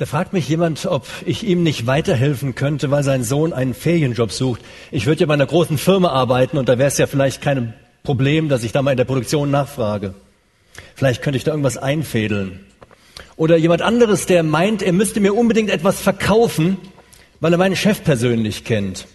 [0.00, 4.32] Da fragt mich jemand, ob ich ihm nicht weiterhelfen könnte, weil sein Sohn einen Ferienjob
[4.32, 4.62] sucht.
[4.90, 7.74] Ich würde ja bei einer großen Firma arbeiten und da wäre es ja vielleicht kein
[8.02, 10.14] Problem, dass ich da mal in der Produktion nachfrage.
[10.94, 12.60] Vielleicht könnte ich da irgendwas einfädeln.
[13.36, 16.78] Oder jemand anderes, der meint, er müsste mir unbedingt etwas verkaufen,
[17.40, 19.06] weil er meinen Chef persönlich kennt.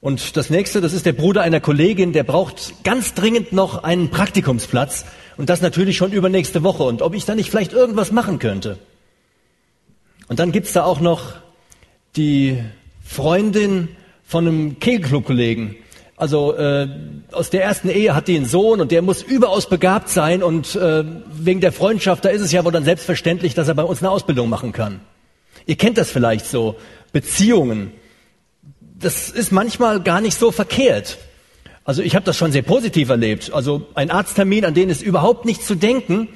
[0.00, 4.10] Und das nächste, das ist der Bruder einer Kollegin, der braucht ganz dringend noch einen
[4.10, 5.04] Praktikumsplatz
[5.36, 6.82] und das natürlich schon übernächste Woche.
[6.82, 8.76] Und ob ich da nicht vielleicht irgendwas machen könnte.
[10.30, 11.32] Und dann gibt's da auch noch
[12.14, 12.56] die
[13.04, 13.88] Freundin
[14.24, 15.74] von einem Kegelclub-Kollegen.
[16.16, 16.86] Also äh,
[17.32, 20.76] aus der ersten Ehe hat die einen Sohn und der muss überaus begabt sein und
[20.76, 24.02] äh, wegen der Freundschaft, da ist es ja wohl dann selbstverständlich, dass er bei uns
[24.02, 25.00] eine Ausbildung machen kann.
[25.66, 26.76] Ihr kennt das vielleicht so,
[27.12, 27.90] Beziehungen.
[28.80, 31.18] Das ist manchmal gar nicht so verkehrt.
[31.84, 33.52] Also ich habe das schon sehr positiv erlebt.
[33.52, 36.28] Also ein Arzttermin, an den ist überhaupt nicht zu denken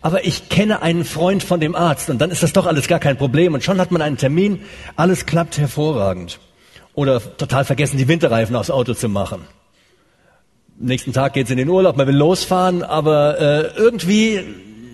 [0.00, 2.98] aber ich kenne einen Freund von dem Arzt und dann ist das doch alles gar
[2.98, 4.60] kein Problem und schon hat man einen Termin,
[4.96, 6.38] alles klappt hervorragend.
[6.94, 9.42] Oder total vergessen, die Winterreifen aufs Auto zu machen.
[10.78, 14.40] nächsten Tag geht's in den Urlaub, man will losfahren, aber äh, irgendwie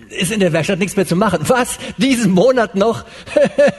[0.09, 1.39] ist in der Werkstatt nichts mehr zu machen.
[1.47, 1.77] Was?
[1.97, 3.05] Diesen Monat noch?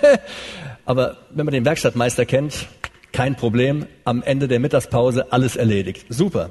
[0.85, 2.67] aber wenn man den Werkstattmeister kennt,
[3.13, 3.87] kein Problem.
[4.05, 6.07] Am Ende der Mittagspause alles erledigt.
[6.09, 6.51] Super.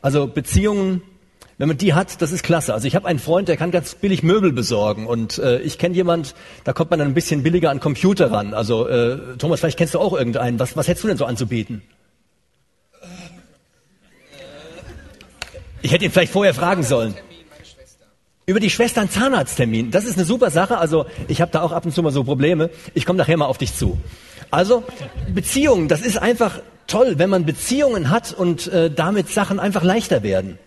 [0.00, 1.02] Also Beziehungen
[1.60, 2.72] wenn man die hat, das ist klasse.
[2.72, 5.94] Also ich habe einen Freund, der kann ganz billig Möbel besorgen und äh, ich kenne
[5.94, 8.54] jemand, da kommt man dann ein bisschen billiger an Computer ran.
[8.54, 10.58] Also äh, Thomas, vielleicht kennst du auch irgendeinen.
[10.58, 11.82] Was, was hättest du denn so anzubieten?
[15.82, 17.14] Ich hätte ihn vielleicht vorher fragen sollen.
[18.46, 19.90] Über die Schwester einen Zahnarzttermin.
[19.90, 20.78] Das ist eine super Sache.
[20.78, 22.70] Also ich habe da auch ab und zu mal so Probleme.
[22.94, 23.98] Ich komme nachher mal auf dich zu.
[24.50, 24.82] Also
[25.34, 30.22] Beziehungen, das ist einfach toll, wenn man Beziehungen hat und äh, damit Sachen einfach leichter
[30.22, 30.58] werden.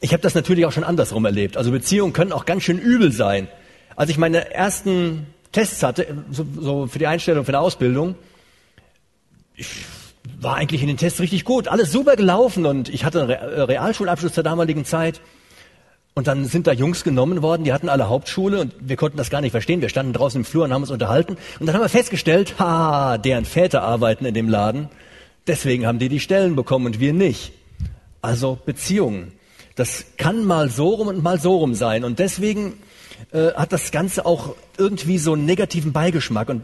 [0.00, 1.56] Ich habe das natürlich auch schon andersrum erlebt.
[1.56, 3.48] Also Beziehungen können auch ganz schön übel sein.
[3.96, 8.14] Als ich meine ersten Tests hatte, so, so für die Einstellung für eine Ausbildung,
[9.56, 9.68] ich
[10.38, 13.60] war eigentlich in den Tests richtig gut, alles super gelaufen und ich hatte einen äh,
[13.62, 15.20] Realschulabschluss zur damaligen Zeit.
[16.14, 19.30] Und dann sind da Jungs genommen worden, die hatten alle Hauptschule und wir konnten das
[19.30, 19.80] gar nicht verstehen.
[19.80, 21.36] Wir standen draußen im Flur und haben uns unterhalten.
[21.60, 24.88] Und dann haben wir festgestellt, ha, deren Väter arbeiten in dem Laden.
[25.46, 27.52] Deswegen haben die die Stellen bekommen und wir nicht.
[28.22, 29.32] Also Beziehungen.
[29.74, 32.04] Das kann mal so rum und mal so rum sein.
[32.04, 32.74] Und deswegen
[33.32, 36.48] äh, hat das Ganze auch irgendwie so einen negativen Beigeschmack.
[36.48, 36.62] Und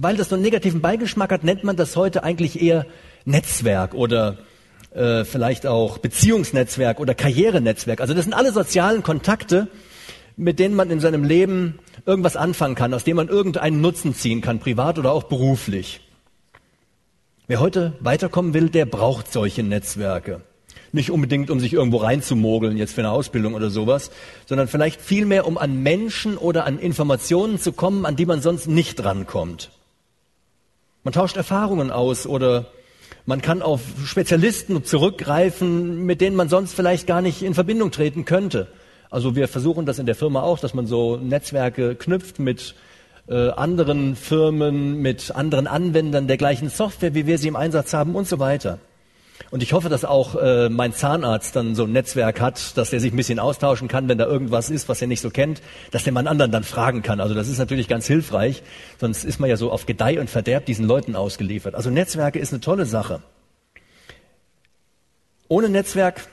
[0.00, 2.86] weil das so einen negativen Beigeschmack hat, nennt man das heute eigentlich eher
[3.24, 4.38] Netzwerk oder
[4.94, 8.00] äh, vielleicht auch Beziehungsnetzwerk oder Karrierenetzwerk.
[8.00, 9.68] Also das sind alle sozialen Kontakte,
[10.36, 14.40] mit denen man in seinem Leben irgendwas anfangen kann, aus dem man irgendeinen Nutzen ziehen
[14.40, 16.00] kann, privat oder auch beruflich.
[17.46, 20.40] Wer heute weiterkommen will, der braucht solche Netzwerke.
[20.92, 24.10] Nicht unbedingt, um sich irgendwo reinzumogeln, jetzt für eine Ausbildung oder sowas,
[24.46, 28.66] sondern vielleicht vielmehr, um an Menschen oder an Informationen zu kommen, an die man sonst
[28.66, 29.70] nicht rankommt.
[31.04, 32.66] Man tauscht Erfahrungen aus oder
[33.24, 38.24] man kann auf Spezialisten zurückgreifen, mit denen man sonst vielleicht gar nicht in Verbindung treten
[38.24, 38.66] könnte.
[39.10, 42.74] Also wir versuchen das in der Firma auch, dass man so Netzwerke knüpft mit
[43.28, 48.14] äh, anderen Firmen, mit anderen Anwendern der gleichen Software, wie wir sie im Einsatz haben
[48.14, 48.78] und so weiter.
[49.50, 53.00] Und ich hoffe, dass auch äh, mein Zahnarzt dann so ein Netzwerk hat, dass er
[53.00, 56.04] sich ein bisschen austauschen kann, wenn da irgendwas ist, was er nicht so kennt, dass
[56.04, 57.20] der man anderen dann fragen kann.
[57.20, 58.62] Also das ist natürlich ganz hilfreich,
[58.98, 61.74] sonst ist man ja so auf Gedeih und Verderb diesen Leuten ausgeliefert.
[61.74, 63.22] Also Netzwerke ist eine tolle Sache.
[65.48, 66.28] Ohne Netzwerk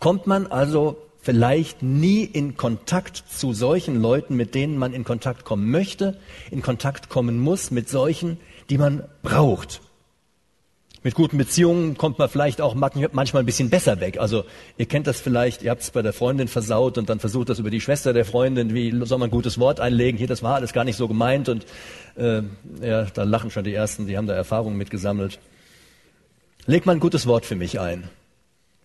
[0.00, 5.44] kommt man also vielleicht nie in Kontakt zu solchen Leuten, mit denen man in Kontakt
[5.44, 6.18] kommen möchte,
[6.50, 8.38] in Kontakt kommen muss, mit solchen,
[8.70, 9.80] die man braucht.
[11.04, 14.18] Mit guten Beziehungen kommt man vielleicht auch manchmal ein bisschen besser weg.
[14.18, 14.44] Also
[14.78, 17.60] ihr kennt das vielleicht, ihr habt es bei der Freundin versaut und dann versucht das
[17.60, 20.18] über die Schwester der Freundin, wie soll man ein gutes Wort einlegen?
[20.18, 21.66] Hier, das war alles gar nicht so gemeint und
[22.16, 22.42] äh,
[22.82, 25.38] ja, da lachen schon die Ersten, die haben da Erfahrungen mitgesammelt.
[26.66, 28.10] Leg mal ein gutes Wort für mich ein.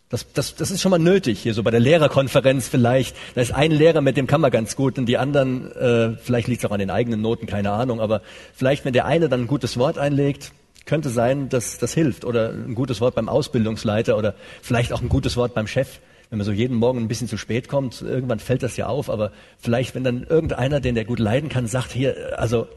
[0.10, 3.16] Das, das, das ist schon mal nötig, hier so bei der Lehrerkonferenz vielleicht.
[3.34, 6.48] Da ist ein Lehrer, mit dem kann man ganz gut und die anderen, äh, vielleicht
[6.48, 8.22] liegt es auch an den eigenen Noten, keine Ahnung, aber
[8.54, 10.52] vielleicht, wenn der eine dann ein gutes Wort einlegt,
[10.86, 12.26] könnte sein, dass das hilft.
[12.26, 16.00] Oder ein gutes Wort beim Ausbildungsleiter oder vielleicht auch ein gutes Wort beim Chef.
[16.30, 19.10] Wenn man so jeden Morgen ein bisschen zu spät kommt, irgendwann fällt das ja auf.
[19.10, 22.68] Aber vielleicht, wenn dann irgendeiner, den der gut leiden kann, sagt, hier, also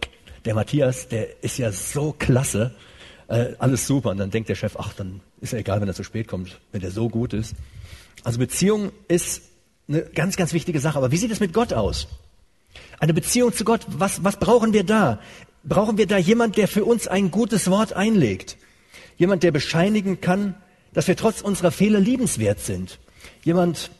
[0.44, 2.74] der Matthias, der ist ja so klasse,
[3.28, 4.10] äh, alles super.
[4.10, 6.60] Und dann denkt der Chef, ach, dann ist ja egal, wenn er zu spät kommt,
[6.72, 7.54] wenn der so gut ist.
[8.22, 9.42] Also Beziehung ist
[9.88, 10.98] eine ganz, ganz wichtige Sache.
[10.98, 12.08] Aber wie sieht es mit Gott aus?
[12.98, 15.20] Eine Beziehung zu Gott, was, was brauchen wir da?
[15.68, 18.56] Brauchen wir da jemand, der für uns ein gutes Wort einlegt.
[19.16, 20.54] Jemand, der bescheinigen kann,
[20.92, 22.98] dass wir trotz unserer Fehler liebenswert sind.
[23.42, 23.90] Jemand,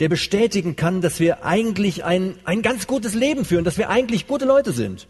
[0.00, 4.26] der bestätigen kann, dass wir eigentlich ein, ein ganz gutes Leben führen, dass wir eigentlich
[4.26, 5.06] gute Leute sind.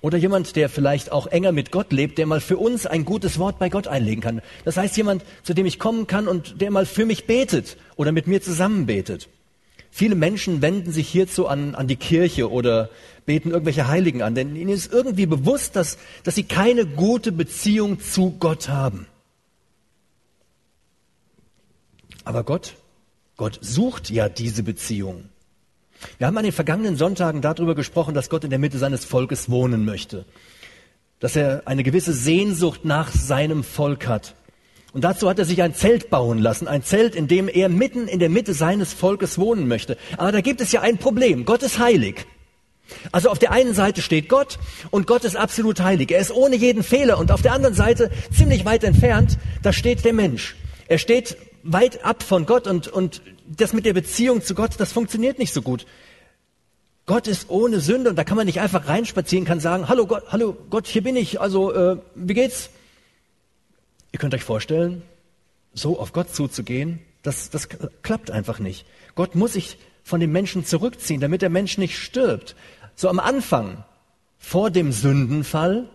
[0.00, 3.38] Oder jemand, der vielleicht auch enger mit Gott lebt, der mal für uns ein gutes
[3.38, 4.42] Wort bei Gott einlegen kann.
[4.64, 8.12] Das heißt, jemand, zu dem ich kommen kann und der mal für mich betet oder
[8.12, 9.28] mit mir zusammen betet.
[9.96, 12.90] Viele Menschen wenden sich hierzu an, an die Kirche oder
[13.26, 18.00] beten irgendwelche Heiligen an, denn ihnen ist irgendwie bewusst, dass, dass sie keine gute Beziehung
[18.00, 19.06] zu Gott haben.
[22.24, 22.74] Aber Gott,
[23.36, 25.28] Gott sucht ja diese Beziehung.
[26.18, 29.48] Wir haben an den vergangenen Sonntagen darüber gesprochen, dass Gott in der Mitte seines Volkes
[29.48, 30.24] wohnen möchte,
[31.20, 34.34] dass er eine gewisse Sehnsucht nach seinem Volk hat.
[34.94, 38.06] Und dazu hat er sich ein Zelt bauen lassen, ein Zelt, in dem er mitten
[38.06, 39.98] in der Mitte seines Volkes wohnen möchte.
[40.16, 41.44] Aber da gibt es ja ein Problem.
[41.44, 42.26] Gott ist heilig.
[43.10, 44.58] Also auf der einen Seite steht Gott
[44.92, 46.12] und Gott ist absolut heilig.
[46.12, 47.18] Er ist ohne jeden Fehler.
[47.18, 50.54] Und auf der anderen Seite, ziemlich weit entfernt, da steht der Mensch.
[50.86, 54.92] Er steht weit ab von Gott und, und das mit der Beziehung zu Gott, das
[54.92, 55.86] funktioniert nicht so gut.
[57.06, 60.24] Gott ist ohne Sünde und da kann man nicht einfach reinspazieren, kann sagen, hallo Gott,
[60.28, 62.70] hallo Gott, hier bin ich, also äh, wie geht's?
[64.14, 65.02] Ihr könnt euch vorstellen,
[65.72, 67.68] so auf Gott zuzugehen, das, das
[68.02, 68.86] klappt einfach nicht.
[69.16, 72.54] Gott muss sich von dem Menschen zurückziehen, damit der Mensch nicht stirbt.
[72.94, 73.82] So am Anfang,
[74.38, 75.88] vor dem Sündenfall,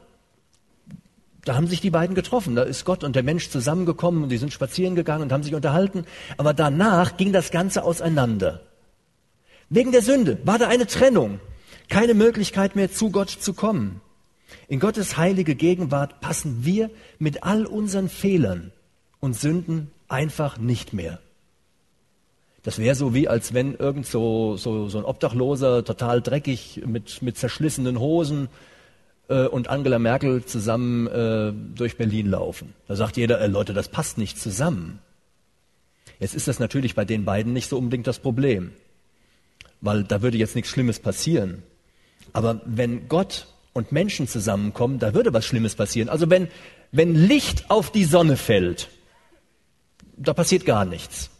[1.45, 2.57] da haben sich die beiden getroffen.
[2.57, 5.55] Da ist Gott und der Mensch zusammengekommen und die sind spazieren gegangen und haben sich
[5.55, 6.03] unterhalten.
[6.35, 8.59] Aber danach ging das Ganze auseinander.
[9.69, 11.39] Wegen der Sünde war da eine Trennung.
[11.87, 14.01] Keine Möglichkeit mehr zu Gott zu kommen.
[14.67, 18.71] In Gottes heilige Gegenwart passen wir mit all unseren Fehlern
[19.19, 21.19] und Sünden einfach nicht mehr.
[22.63, 27.21] Das wäre so wie, als wenn irgend so, so, so ein Obdachloser, total dreckig, mit,
[27.21, 28.49] mit zerschlissenen Hosen
[29.29, 32.73] äh, und Angela Merkel zusammen äh, durch Berlin laufen.
[32.87, 34.99] Da sagt jeder, äh, Leute, das passt nicht zusammen.
[36.19, 38.71] Jetzt ist das natürlich bei den beiden nicht so unbedingt das Problem,
[39.79, 41.63] weil da würde jetzt nichts Schlimmes passieren.
[42.33, 43.47] Aber wenn Gott
[43.79, 46.09] und Menschen zusammenkommen, da würde was Schlimmes passieren.
[46.09, 46.47] Also wenn,
[46.91, 48.89] wenn Licht auf die Sonne fällt,
[50.15, 51.31] da passiert gar nichts.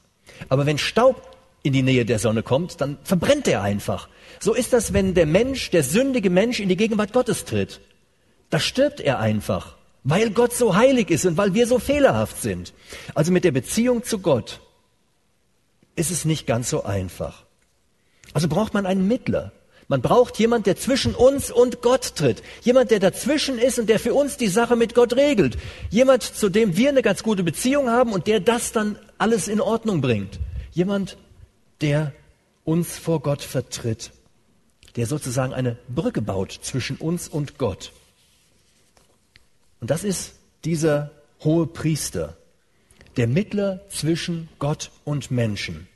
[0.47, 4.09] Aber wenn Staub in die Nähe der Sonne kommt, dann verbrennt er einfach.
[4.39, 7.81] So ist das, wenn der Mensch, der sündige Mensch in die Gegenwart Gottes tritt.
[8.49, 12.73] Da stirbt er einfach, weil Gott so heilig ist und weil wir so fehlerhaft sind.
[13.13, 14.61] Also mit der Beziehung zu Gott
[15.95, 17.43] ist es nicht ganz so einfach.
[18.33, 19.51] Also braucht man einen Mittler.
[19.89, 22.43] Man braucht jemand, der zwischen uns und Gott tritt.
[22.61, 25.57] Jemand, der dazwischen ist und der für uns die Sache mit Gott regelt.
[25.89, 29.59] Jemand, zu dem wir eine ganz gute Beziehung haben und der das dann alles in
[29.59, 30.39] Ordnung bringt.
[30.71, 31.17] Jemand,
[31.81, 32.13] der
[32.65, 34.11] uns vor Gott vertritt.
[34.95, 37.91] Der sozusagen eine Brücke baut zwischen uns und Gott.
[39.79, 41.09] Und das ist dieser
[41.43, 42.37] hohe Priester,
[43.17, 45.87] der Mittler zwischen Gott und Menschen.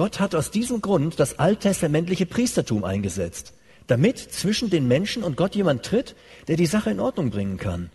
[0.00, 3.52] Gott hat aus diesem Grund das alttestamentliche Priestertum eingesetzt,
[3.86, 6.16] damit zwischen den Menschen und Gott jemand tritt,
[6.48, 7.90] der die Sache in Ordnung bringen kann.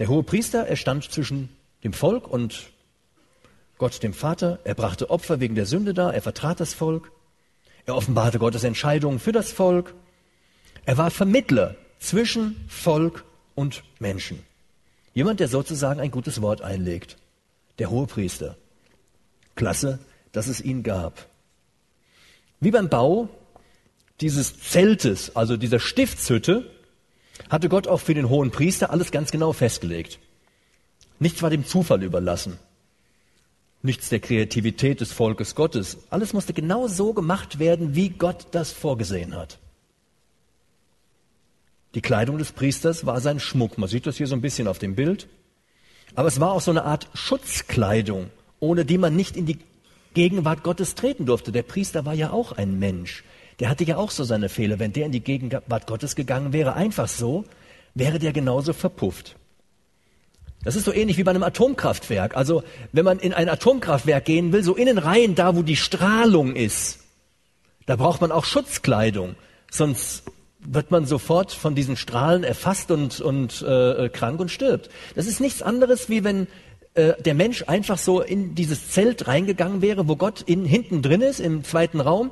[0.00, 1.50] Der hohe Priester, er stand zwischen
[1.84, 2.72] dem Volk und
[3.78, 7.12] Gott dem Vater, er brachte Opfer wegen der Sünde dar, er vertrat das Volk,
[7.84, 9.94] er offenbarte Gottes Entscheidungen für das Volk,
[10.84, 13.22] er war Vermittler zwischen Volk
[13.54, 14.40] und Menschen.
[15.14, 17.18] Jemand, der sozusagen ein gutes Wort einlegt.
[17.78, 18.56] Der hohe Priester.
[19.54, 20.00] Klasse,
[20.32, 21.28] dass es ihn gab.
[22.60, 23.28] Wie beim Bau
[24.20, 26.70] dieses Zeltes, also dieser Stiftshütte,
[27.50, 30.18] hatte Gott auch für den hohen Priester alles ganz genau festgelegt.
[31.18, 32.58] Nichts war dem Zufall überlassen.
[33.82, 35.98] Nichts der Kreativität des Volkes Gottes.
[36.10, 39.58] Alles musste genau so gemacht werden, wie Gott das vorgesehen hat.
[41.94, 43.78] Die Kleidung des Priesters war sein Schmuck.
[43.78, 45.28] Man sieht das hier so ein bisschen auf dem Bild.
[46.14, 48.30] Aber es war auch so eine Art Schutzkleidung,
[48.60, 49.58] ohne die man nicht in die
[50.16, 51.52] Gegenwart Gottes treten durfte.
[51.52, 53.22] Der Priester war ja auch ein Mensch.
[53.60, 54.78] Der hatte ja auch so seine Fehler.
[54.78, 57.44] Wenn der in die Gegenwart Gottes gegangen wäre, einfach so,
[57.94, 59.36] wäre der genauso verpufft.
[60.64, 62.34] Das ist so ähnlich wie bei einem Atomkraftwerk.
[62.34, 66.56] Also, wenn man in ein Atomkraftwerk gehen will, so innen rein, da wo die Strahlung
[66.56, 67.00] ist,
[67.84, 69.36] da braucht man auch Schutzkleidung.
[69.70, 70.22] Sonst
[70.60, 74.88] wird man sofort von diesen Strahlen erfasst und, und äh, krank und stirbt.
[75.14, 76.46] Das ist nichts anderes, wie wenn
[76.96, 81.20] äh, der Mensch einfach so in dieses Zelt reingegangen wäre, wo Gott in, hinten drin
[81.20, 82.30] ist, im zweiten Raum,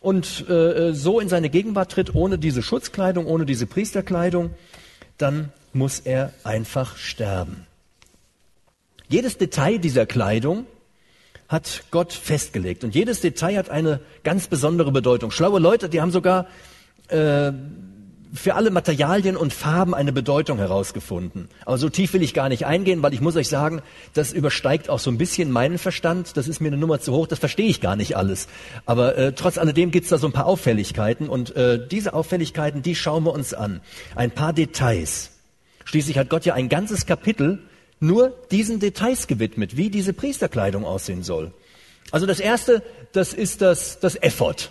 [0.00, 4.50] und äh, so in seine Gegenwart tritt, ohne diese Schutzkleidung, ohne diese Priesterkleidung,
[5.16, 7.66] dann muss er einfach sterben.
[9.08, 10.66] Jedes Detail dieser Kleidung
[11.48, 15.30] hat Gott festgelegt und jedes Detail hat eine ganz besondere Bedeutung.
[15.30, 16.46] Schlaue Leute, die haben sogar
[17.08, 17.52] äh,
[18.32, 21.48] für alle Materialien und Farben eine Bedeutung herausgefunden.
[21.64, 23.82] Aber so tief will ich gar nicht eingehen, weil ich muss euch sagen,
[24.14, 26.36] das übersteigt auch so ein bisschen meinen Verstand.
[26.36, 28.48] Das ist mir eine Nummer zu hoch, das verstehe ich gar nicht alles.
[28.86, 32.82] Aber äh, trotz alledem gibt es da so ein paar Auffälligkeiten und äh, diese Auffälligkeiten,
[32.82, 33.80] die schauen wir uns an.
[34.14, 35.30] Ein paar Details.
[35.84, 37.60] Schließlich hat Gott ja ein ganzes Kapitel
[38.00, 41.52] nur diesen Details gewidmet, wie diese Priesterkleidung aussehen soll.
[42.10, 42.82] Also das erste,
[43.12, 44.70] das ist das, das Effort.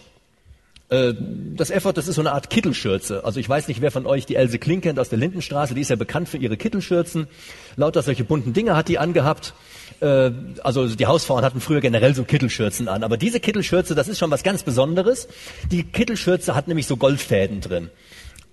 [0.90, 1.14] Äh,
[1.56, 3.26] das Effort, das ist so eine Art Kittelschürze.
[3.26, 5.74] Also ich weiß nicht, wer von euch die Else Kling kennt aus der Lindenstraße.
[5.74, 7.28] Die ist ja bekannt für ihre Kittelschürzen.
[7.76, 9.54] Lauter solche bunten Dinge hat die angehabt.
[10.00, 10.32] Äh,
[10.64, 13.04] also die Hausfrauen hatten früher generell so Kittelschürzen an.
[13.04, 15.28] Aber diese Kittelschürze, das ist schon was ganz Besonderes.
[15.72, 17.90] Die Kittelschürze hat nämlich so Goldfäden drin.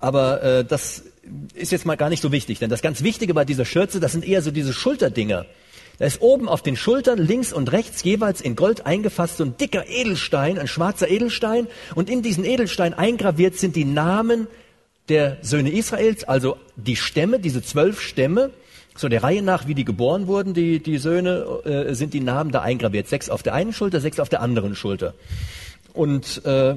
[0.00, 1.04] Aber äh, das
[1.54, 2.58] ist jetzt mal gar nicht so wichtig.
[2.58, 5.46] Denn das ganz Wichtige bei dieser Schürze, das sind eher so diese Schulterdinger.
[5.98, 9.56] Da ist oben auf den Schultern links und rechts jeweils in Gold eingefasst so ein
[9.56, 11.68] dicker Edelstein, ein schwarzer Edelstein.
[11.94, 14.48] Und in diesen Edelstein eingraviert sind die Namen
[15.08, 18.50] der Söhne Israels, also die Stämme, diese zwölf Stämme.
[18.96, 22.50] So der Reihe nach, wie die geboren wurden, die, die Söhne, äh, sind die Namen
[22.50, 23.08] da eingraviert.
[23.08, 25.14] Sechs auf der einen Schulter, sechs auf der anderen Schulter.
[25.92, 26.76] Und äh,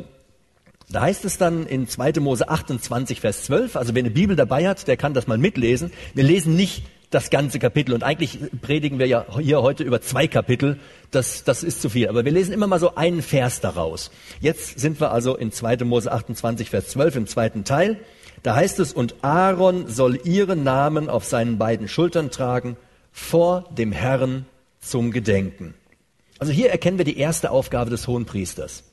[0.90, 2.14] da heißt es dann in 2.
[2.20, 5.92] Mose 28, Vers 12, also wer eine Bibel dabei hat, der kann das mal mitlesen.
[6.14, 7.94] Wir lesen nicht das ganze Kapitel.
[7.94, 10.80] Und eigentlich predigen wir ja hier heute über zwei Kapitel.
[11.12, 12.10] Das, das ist zu viel.
[12.10, 14.12] Aber wir lesen immer mal so einen Vers daraus.
[14.42, 15.78] Jetzt sind wir also in 2.
[15.86, 18.00] Mose 28, Vers 12 im zweiten Teil.
[18.44, 22.78] Da heißt es, und Aaron soll ihren Namen auf seinen beiden Schultern tragen,
[23.12, 24.46] vor dem Herrn
[24.80, 25.74] zum Gedenken.
[26.40, 28.84] Also hier erkennen wir die erste Aufgabe des Hohenpriesters.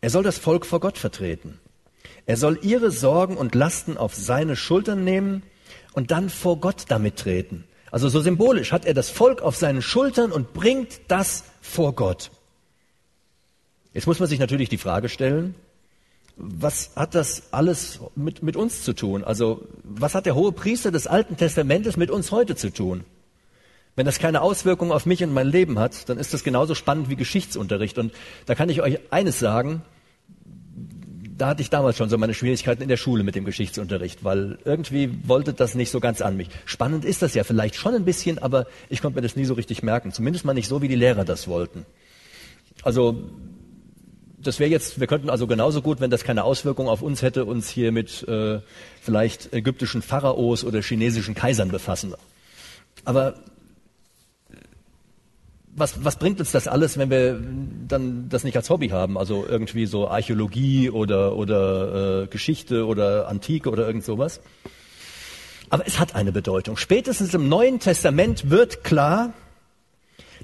[0.00, 1.60] Er soll das Volk vor Gott vertreten.
[2.24, 5.42] Er soll ihre Sorgen und Lasten auf seine Schultern nehmen
[5.92, 7.64] und dann vor Gott damit treten.
[7.90, 12.30] Also so symbolisch hat er das Volk auf seinen Schultern und bringt das vor Gott.
[13.92, 15.54] Jetzt muss man sich natürlich die Frage stellen,
[16.36, 19.24] was hat das alles mit, mit uns zu tun?
[19.24, 23.04] Also was hat der hohe Priester des Alten Testamentes mit uns heute zu tun?
[23.96, 27.10] Wenn das keine Auswirkungen auf mich und mein Leben hat, dann ist das genauso spannend
[27.10, 27.98] wie Geschichtsunterricht.
[27.98, 28.12] Und
[28.46, 29.82] da kann ich euch eines sagen,
[31.40, 34.58] da hatte ich damals schon so meine Schwierigkeiten in der Schule mit dem Geschichtsunterricht, weil
[34.64, 36.50] irgendwie wollte das nicht so ganz an mich.
[36.66, 39.54] Spannend ist das ja vielleicht schon ein bisschen, aber ich konnte mir das nie so
[39.54, 40.12] richtig merken.
[40.12, 41.86] Zumindest mal nicht so, wie die Lehrer das wollten.
[42.82, 43.30] Also
[44.38, 47.46] das wäre jetzt, wir könnten also genauso gut, wenn das keine Auswirkung auf uns hätte,
[47.46, 48.60] uns hier mit äh,
[49.00, 52.14] vielleicht ägyptischen Pharaos oder chinesischen Kaisern befassen.
[53.04, 53.34] Aber
[55.74, 57.40] was, was bringt uns das alles, wenn wir
[57.88, 59.16] dann das nicht als Hobby haben?
[59.16, 64.40] Also irgendwie so Archäologie oder, oder äh, Geschichte oder Antike oder irgend sowas.
[65.68, 66.76] Aber es hat eine Bedeutung.
[66.76, 69.32] Spätestens im Neuen Testament wird klar,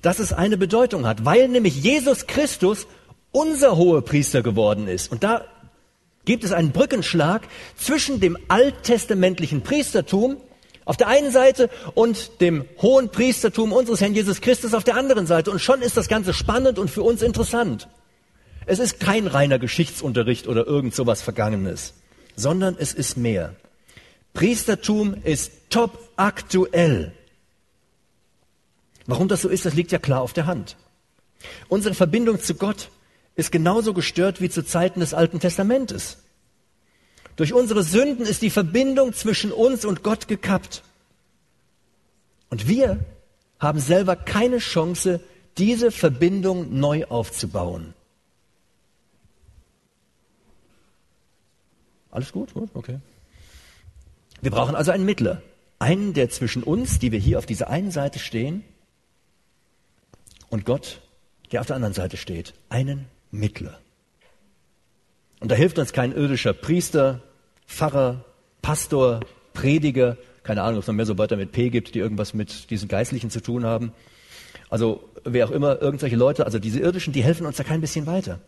[0.03, 2.87] dass es eine Bedeutung hat, weil nämlich Jesus Christus
[3.33, 5.11] unser hoher Priester geworden ist.
[5.11, 5.45] Und da
[6.25, 7.43] gibt es einen Brückenschlag
[7.77, 10.37] zwischen dem alttestamentlichen Priestertum
[10.87, 15.27] auf der einen Seite und dem hohen Priestertum unseres Herrn Jesus Christus auf der anderen
[15.27, 15.51] Seite.
[15.51, 17.89] Und schon ist das Ganze spannend und für uns interessant.
[18.65, 21.93] Es ist kein reiner Geschichtsunterricht oder irgend sowas Vergangenes,
[22.37, 23.55] sondern es ist mehr.
[24.33, 27.13] Priestertum ist top aktuell.
[29.07, 30.77] Warum das so ist, das liegt ja klar auf der Hand.
[31.69, 32.91] Unsere Verbindung zu Gott
[33.35, 36.19] ist genauso gestört wie zu Zeiten des Alten Testamentes.
[37.37, 40.83] Durch unsere Sünden ist die Verbindung zwischen uns und Gott gekappt.
[42.49, 43.05] Und wir
[43.59, 45.21] haben selber keine Chance,
[45.59, 47.95] diese Verbindung neu aufzubauen.
[52.11, 52.51] Alles gut?
[52.73, 52.99] Okay.
[54.41, 55.43] Wir brauchen also einen Mittler.
[55.79, 58.65] Einen, der zwischen uns, die wir hier auf dieser einen Seite stehen,
[60.49, 61.03] und Gott,
[61.53, 62.55] der auf der anderen Seite steht.
[62.69, 63.79] Einen Mittler.
[65.41, 67.21] Und da hilft uns kein irdischer Priester,
[67.67, 68.25] Pfarrer,
[68.63, 69.21] Pastor,
[69.53, 72.71] Prediger, keine Ahnung, ob es noch mehr so Wörter mit P gibt, die irgendwas mit
[72.71, 73.93] diesen Geistlichen zu tun haben.
[74.69, 78.07] Also wer auch immer, irgendwelche Leute, also diese irdischen, die helfen uns da kein bisschen
[78.07, 78.41] weiter.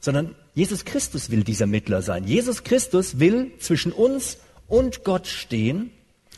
[0.00, 2.24] Sondern Jesus Christus will dieser Mittler sein.
[2.24, 5.90] Jesus Christus will zwischen uns und Gott stehen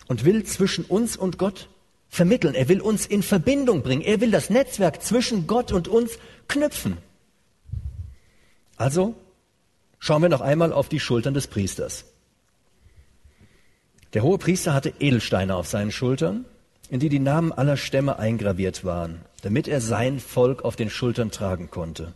[0.06, 1.68] und will zwischen uns und Gott
[2.08, 2.54] vermitteln.
[2.54, 4.02] Er will uns in Verbindung bringen.
[4.02, 6.18] Er will das Netzwerk zwischen Gott und uns
[6.48, 6.96] knüpfen.
[8.76, 9.14] Also
[9.98, 12.04] schauen wir noch einmal auf die Schultern des Priesters.
[14.14, 16.44] Der hohe Priester hatte Edelsteine auf seinen Schultern,
[16.88, 21.30] in die die Namen aller Stämme eingraviert waren, damit er sein Volk auf den Schultern
[21.30, 22.14] tragen konnte.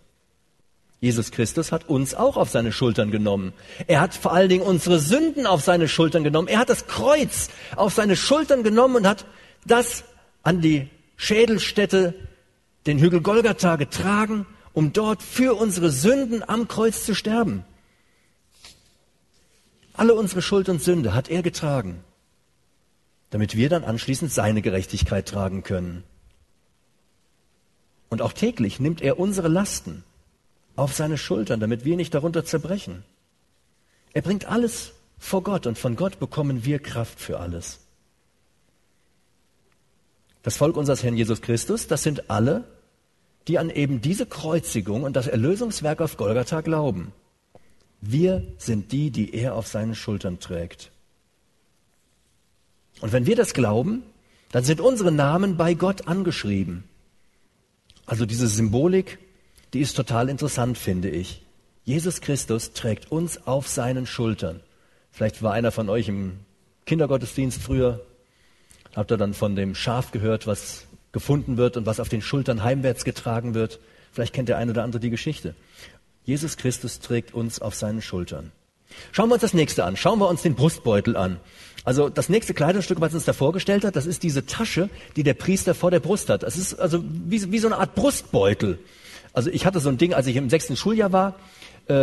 [1.01, 3.53] Jesus Christus hat uns auch auf seine Schultern genommen.
[3.89, 6.47] Er hat vor allen Dingen unsere Sünden auf seine Schultern genommen.
[6.47, 9.27] Er hat das Kreuz auf seine Schultern genommen und hat
[9.67, 10.05] das
[10.45, 12.15] an die Schädelstätte,
[12.87, 17.65] den Hügel Golgatha getragen, um dort für unsere Sünden am Kreuz zu sterben.
[19.95, 22.03] Alle unsere Schuld und Sünde hat er getragen,
[23.31, 26.05] damit wir dann anschließend seine Gerechtigkeit tragen können.
[28.09, 30.05] Und auch täglich nimmt er unsere Lasten
[30.77, 33.05] auf seine Schultern, damit wir nicht darunter zerbrechen.
[34.13, 37.81] Er bringt alles vor Gott und von Gott bekommen wir Kraft für alles.
[40.43, 42.65] Das Volk unseres Herrn Jesus Christus, das sind alle,
[43.49, 47.13] die an eben diese Kreuzigung und das Erlösungswerk auf Golgatha glauben.
[48.03, 50.91] Wir sind die, die er auf seinen Schultern trägt.
[53.01, 54.03] Und wenn wir das glauben,
[54.51, 56.85] dann sind unsere Namen bei Gott angeschrieben.
[58.05, 59.19] Also diese Symbolik,
[59.73, 61.43] die ist total interessant, finde ich.
[61.85, 64.61] Jesus Christus trägt uns auf seinen Schultern.
[65.13, 66.41] Vielleicht war einer von euch im
[66.87, 68.01] Kindergottesdienst früher,
[68.97, 72.65] habt ihr dann von dem Schaf gehört, was gefunden wird und was auf den Schultern
[72.65, 73.79] heimwärts getragen wird.
[74.13, 75.55] Vielleicht kennt der eine oder andere die Geschichte.
[76.25, 78.53] Jesus Christus trägt uns auf seinen Schultern.
[79.11, 79.97] Schauen wir uns das nächste an.
[79.97, 81.41] Schauen wir uns den Brustbeutel an.
[81.85, 85.35] Also das nächste Kleidungsstück, was uns da vorgestellt hat, das ist diese Tasche, die der
[85.35, 86.45] Priester vor der Brust hat.
[86.45, 88.79] Das ist also wie, wie so eine Art Brustbeutel.
[89.33, 91.35] Also ich hatte so ein Ding, als ich im sechsten Schuljahr war.
[91.89, 91.95] Äh,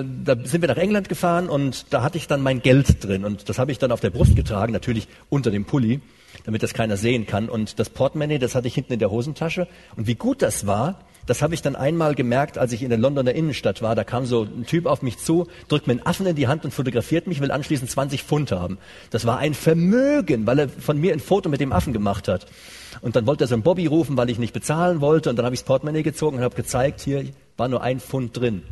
[0.00, 3.24] äh, da sind wir nach England gefahren und da hatte ich dann mein Geld drin
[3.24, 6.02] und das habe ich dann auf der Brust getragen, natürlich unter dem Pulli,
[6.44, 7.48] damit das keiner sehen kann.
[7.48, 9.68] Und das Portemonnaie, das hatte ich hinten in der Hosentasche.
[9.96, 12.98] Und wie gut das war, das habe ich dann einmal gemerkt, als ich in der
[12.98, 13.94] Londoner Innenstadt war.
[13.94, 16.64] Da kam so ein Typ auf mich zu, drückt mir einen Affen in die Hand
[16.64, 18.78] und fotografiert mich, will anschließend 20 Pfund haben.
[19.10, 22.46] Das war ein Vermögen, weil er von mir ein Foto mit dem Affen gemacht hat.
[23.00, 25.30] Und dann wollte er so einen Bobby rufen, weil ich nicht bezahlen wollte.
[25.30, 27.24] Und dann habe ich das Portemonnaie gezogen und habe gezeigt, hier
[27.56, 28.62] war nur ein Pfund drin.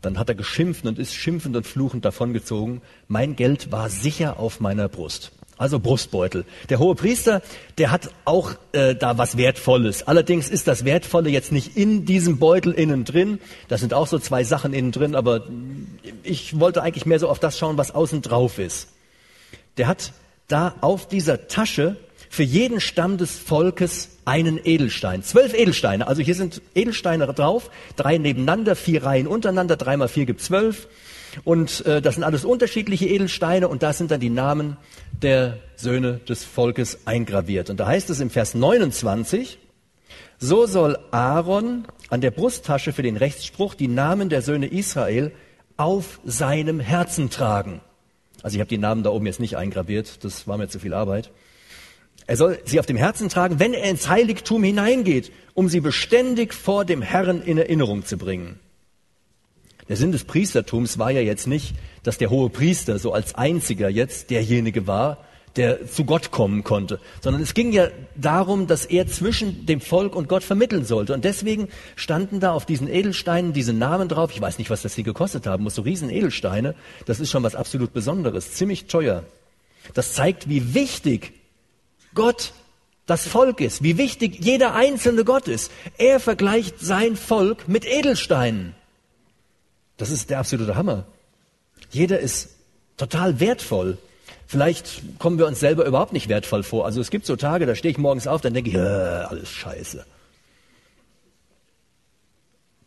[0.00, 2.82] Dann hat er geschimpft und ist schimpfend und fluchend davongezogen.
[3.08, 5.32] Mein Geld war sicher auf meiner Brust.
[5.58, 6.44] Also Brustbeutel.
[6.70, 7.42] Der hohe Priester,
[7.78, 10.06] der hat auch äh, da was Wertvolles.
[10.06, 13.38] Allerdings ist das Wertvolle jetzt nicht in diesem Beutel innen drin.
[13.68, 15.46] Da sind auch so zwei Sachen innen drin, aber
[16.22, 18.88] ich wollte eigentlich mehr so auf das schauen, was außen drauf ist.
[19.76, 20.12] Der hat
[20.48, 21.96] da auf dieser Tasche
[22.28, 25.22] für jeden Stamm des Volkes einen Edelstein.
[25.22, 26.06] Zwölf Edelsteine.
[26.06, 30.88] Also hier sind Edelsteine drauf, drei nebeneinander, vier Reihen untereinander, drei mal vier gibt zwölf.
[31.44, 34.76] Und äh, das sind alles unterschiedliche Edelsteine und da sind dann die Namen
[35.22, 37.70] der Söhne des Volkes eingraviert.
[37.70, 39.58] Und da heißt es im Vers 29,
[40.38, 45.32] so soll Aaron an der Brusttasche für den Rechtsspruch die Namen der Söhne Israel
[45.76, 47.80] auf seinem Herzen tragen.
[48.42, 50.94] Also ich habe die Namen da oben jetzt nicht eingraviert, das war mir zu viel
[50.94, 51.30] Arbeit.
[52.26, 56.54] Er soll sie auf dem Herzen tragen, wenn er ins Heiligtum hineingeht, um sie beständig
[56.54, 58.58] vor dem Herrn in Erinnerung zu bringen.
[59.92, 63.90] Der Sinn des Priestertums war ja jetzt nicht, dass der hohe Priester so als einziger
[63.90, 65.18] jetzt derjenige war,
[65.56, 70.16] der zu Gott kommen konnte, sondern es ging ja darum, dass er zwischen dem Volk
[70.16, 71.12] und Gott vermitteln sollte.
[71.12, 74.30] Und deswegen standen da auf diesen Edelsteinen diese Namen drauf.
[74.32, 75.74] Ich weiß nicht, was das hier gekostet haben muss.
[75.74, 76.74] So riesen Edelsteine,
[77.04, 79.24] das ist schon was absolut Besonderes, ziemlich teuer.
[79.92, 81.34] Das zeigt, wie wichtig
[82.14, 82.54] Gott
[83.04, 85.70] das Volk ist, wie wichtig jeder einzelne Gott ist.
[85.98, 88.74] Er vergleicht sein Volk mit Edelsteinen.
[90.02, 91.04] Das ist der absolute Hammer.
[91.92, 92.56] Jeder ist
[92.96, 93.98] total wertvoll.
[94.48, 96.86] Vielleicht kommen wir uns selber überhaupt nicht wertvoll vor.
[96.86, 99.48] Also es gibt so Tage, da stehe ich morgens auf, dann denke ich, äh, alles
[99.50, 100.04] scheiße.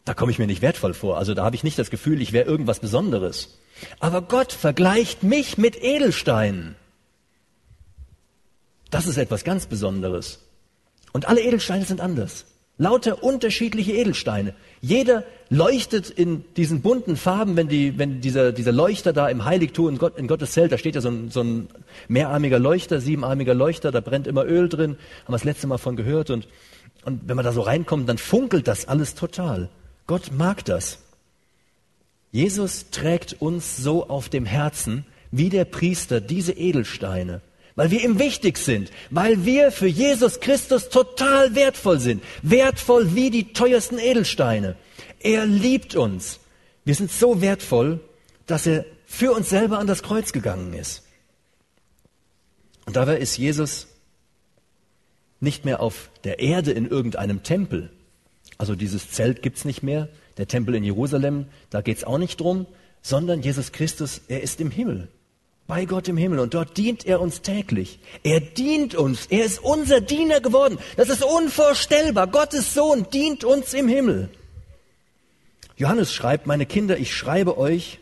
[0.04, 1.17] Da komme ich mir nicht wertvoll vor.
[1.17, 3.60] Also da habe ich nicht das Gefühl, ich wäre irgendwas Besonderes.
[4.01, 6.75] Aber Gott vergleicht mich mit Edelsteinen.
[8.91, 10.41] Das ist etwas ganz Besonderes.
[11.13, 12.43] Und alle Edelsteine sind anders.
[12.77, 14.53] Lauter unterschiedliche Edelsteine.
[14.81, 19.89] Jeder leuchtet in diesen bunten Farben, wenn, die, wenn dieser, dieser Leuchter da im Heiligtum
[19.89, 21.69] in, Gott, in Gottes Zelt, da steht ja so ein, so ein
[22.09, 25.95] mehrarmiger Leuchter, siebenarmiger Leuchter, da brennt immer Öl drin, haben wir das letzte Mal von
[25.95, 26.29] gehört.
[26.29, 26.47] Und,
[27.05, 29.69] und wenn man da so reinkommt, dann funkelt das alles total.
[30.05, 30.99] Gott mag das.
[32.31, 37.41] Jesus trägt uns so auf dem Herzen, wie der Priester diese Edelsteine
[37.75, 43.29] weil wir ihm wichtig sind, weil wir für Jesus Christus total wertvoll sind, wertvoll wie
[43.29, 44.75] die teuersten Edelsteine.
[45.19, 46.39] Er liebt uns.
[46.85, 47.99] Wir sind so wertvoll,
[48.45, 51.03] dass er für uns selber an das Kreuz gegangen ist.
[52.85, 53.88] Und dabei ist Jesus
[55.39, 57.91] nicht mehr auf der Erde in irgendeinem Tempel.
[58.57, 60.07] Also dieses Zelt gibt's nicht mehr,
[60.38, 62.67] der Tempel in Jerusalem, da geht's auch nicht drum,
[63.01, 65.09] sondern Jesus Christus, er ist im Himmel
[65.67, 67.99] bei Gott im Himmel und dort dient er uns täglich.
[68.23, 69.25] Er dient uns.
[69.28, 70.78] Er ist unser Diener geworden.
[70.95, 72.28] Das ist unvorstellbar.
[72.28, 74.30] Gottes Sohn dient uns im Himmel.
[75.75, 77.99] Johannes schreibt, meine Kinder, ich schreibe euch,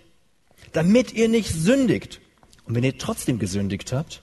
[0.74, 2.20] damit ihr nicht sündigt.
[2.66, 4.22] Und wenn ihr trotzdem gesündigt habt,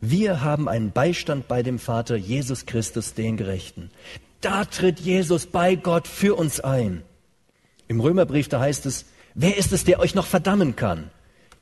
[0.00, 3.90] wir haben einen Beistand bei dem Vater, Jesus Christus, den Gerechten.
[4.40, 7.02] Da tritt Jesus bei Gott für uns ein.
[7.88, 11.10] Im Römerbrief, da heißt es, wer ist es, der euch noch verdammen kann?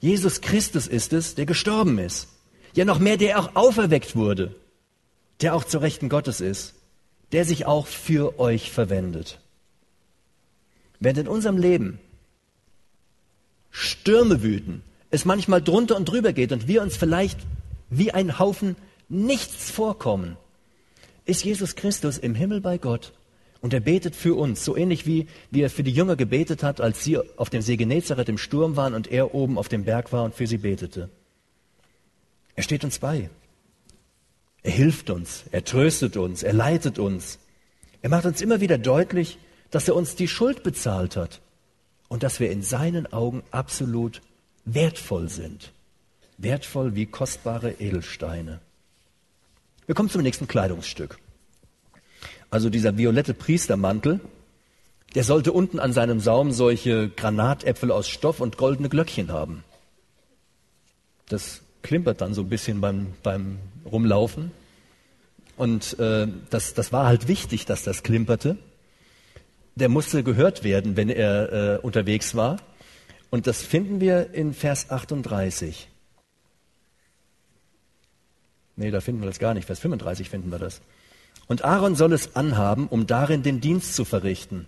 [0.01, 2.29] Jesus Christus ist es, der gestorben ist.
[2.75, 4.55] Ja, noch mehr, der auch auferweckt wurde,
[5.41, 6.75] der auch zur Rechten Gottes ist,
[7.33, 9.41] der sich auch für euch verwendet.
[11.01, 11.99] Wenn in unserem Leben
[13.71, 17.39] Stürme wüten, es manchmal drunter und drüber geht und wir uns vielleicht
[17.91, 18.77] wie ein Haufen
[19.09, 20.37] nichts vorkommen,
[21.25, 23.13] ist Jesus Christus im Himmel bei Gott
[23.61, 26.81] und er betet für uns, so ähnlich wie, wie er für die Jünger gebetet hat,
[26.81, 30.13] als sie auf dem See Genezareth im Sturm waren und er oben auf dem Berg
[30.13, 31.09] war und für sie betete.
[32.55, 33.31] Er steht uns bei.
[34.63, 37.39] Er hilft uns, er tröstet uns, er leitet uns.
[38.03, 39.39] Er macht uns immer wieder deutlich,
[39.71, 41.41] dass er uns die Schuld bezahlt hat
[42.09, 44.23] und dass wir in seinen Augen absolut
[44.65, 45.73] wertvoll sind.
[46.39, 48.61] Wertvoll wie kostbare Edelsteine.
[49.87, 51.19] Wir kommen zum nächsten Kleidungsstück.
[52.51, 54.21] Also dieser violette Priestermantel,
[55.15, 59.65] der sollte unten an seinem Saum solche Granatäpfel aus Stoff und goldene Glöckchen haben.
[61.29, 64.51] Das klimpert dann so ein bisschen beim, beim Rumlaufen.
[65.57, 68.59] Und äh, das, das war halt wichtig, dass das klimperte.
[69.75, 72.59] Der musste gehört werden, wenn er äh, unterwegs war.
[73.31, 75.89] Und das finden wir in Vers 38.
[78.77, 79.65] Nee, da finden wir das gar nicht.
[79.65, 80.83] Vers 35 finden wir das.
[81.47, 84.67] Und Aaron soll es anhaben, um darin den Dienst zu verrichten.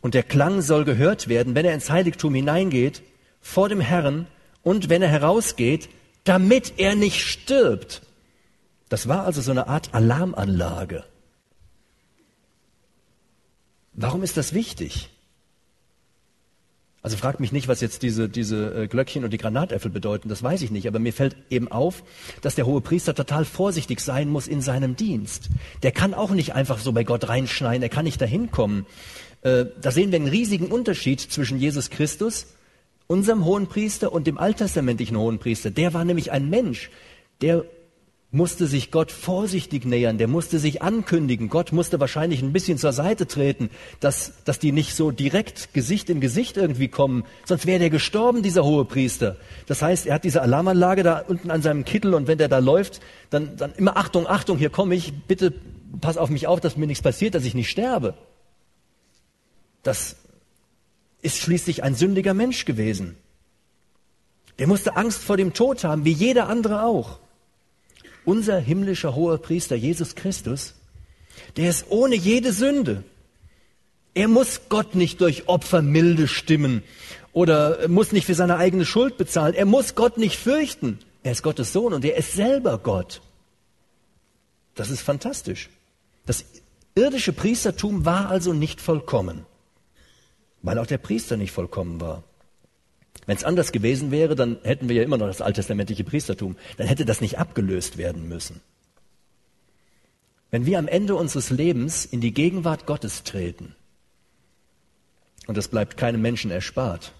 [0.00, 3.02] Und der Klang soll gehört werden, wenn er ins Heiligtum hineingeht,
[3.40, 4.26] vor dem Herrn,
[4.62, 5.88] und wenn er herausgeht,
[6.24, 8.02] damit er nicht stirbt.
[8.88, 11.04] Das war also so eine Art Alarmanlage.
[13.92, 15.08] Warum ist das wichtig?
[17.06, 20.42] Also fragt mich nicht, was jetzt diese, diese äh, Glöckchen und die Granatäpfel bedeuten, das
[20.42, 20.88] weiß ich nicht.
[20.88, 22.02] Aber mir fällt eben auf,
[22.42, 25.50] dass der hohe Priester total vorsichtig sein muss in seinem Dienst.
[25.84, 28.86] Der kann auch nicht einfach so bei Gott reinschneiden, er kann nicht dahin kommen.
[29.42, 32.48] Äh, da sehen wir einen riesigen Unterschied zwischen Jesus Christus,
[33.06, 35.70] unserem hohen Priester, und dem alttestamentlichen hohen Priester.
[35.70, 36.90] Der war nämlich ein Mensch,
[37.40, 37.66] der
[38.32, 41.48] musste sich Gott vorsichtig nähern, der musste sich ankündigen.
[41.48, 46.10] Gott musste wahrscheinlich ein bisschen zur Seite treten, dass, dass die nicht so direkt Gesicht
[46.10, 47.24] in Gesicht irgendwie kommen.
[47.44, 49.36] Sonst wäre der gestorben, dieser hohe Priester.
[49.66, 52.58] Das heißt, er hat diese Alarmanlage da unten an seinem Kittel und wenn der da
[52.58, 55.54] läuft, dann, dann immer Achtung, Achtung, hier komme ich, bitte
[56.00, 58.14] pass auf mich auf, dass mir nichts passiert, dass ich nicht sterbe.
[59.82, 60.16] Das
[61.22, 63.16] ist schließlich ein sündiger Mensch gewesen.
[64.58, 67.20] Der musste Angst vor dem Tod haben, wie jeder andere auch
[68.26, 70.74] unser himmlischer hoher Priester Jesus Christus,
[71.56, 73.04] der ist ohne jede Sünde.
[74.14, 76.82] Er muss Gott nicht durch Opfer milde stimmen
[77.32, 79.54] oder muss nicht für seine eigene Schuld bezahlen.
[79.54, 80.98] Er muss Gott nicht fürchten.
[81.22, 83.20] Er ist Gottes Sohn und er ist selber Gott.
[84.74, 85.68] Das ist fantastisch.
[86.24, 86.44] Das
[86.94, 89.44] irdische Priestertum war also nicht vollkommen,
[90.62, 92.24] weil auch der Priester nicht vollkommen war.
[93.26, 96.56] Wenn es anders gewesen wäre, dann hätten wir ja immer noch das alttestamentliche Priestertum.
[96.76, 98.60] Dann hätte das nicht abgelöst werden müssen.
[100.50, 103.74] Wenn wir am Ende unseres Lebens in die Gegenwart Gottes treten,
[105.46, 107.12] und das bleibt keinem Menschen erspart,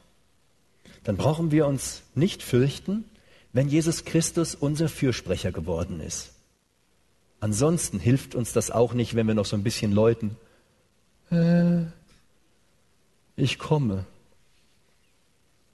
[1.05, 3.05] dann brauchen wir uns nicht fürchten,
[3.53, 6.33] wenn Jesus Christus unser Fürsprecher geworden ist.
[7.41, 10.37] Ansonsten hilft uns das auch nicht, wenn wir noch so ein bisschen läuten.
[11.31, 11.83] Äh,
[13.37, 14.05] ich komme.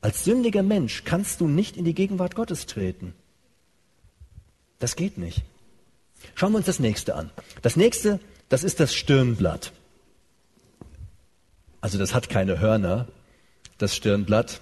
[0.03, 3.15] Als sündiger Mensch kannst du nicht in die Gegenwart Gottes treten.
[4.81, 5.43] Das geht nicht.
[6.35, 7.31] Schauen wir uns das nächste an.
[7.63, 9.73] Das nächste, das ist das Stirnblatt.
[11.81, 13.07] Also das hat keine Hörner,
[13.79, 14.61] das Stirnblatt,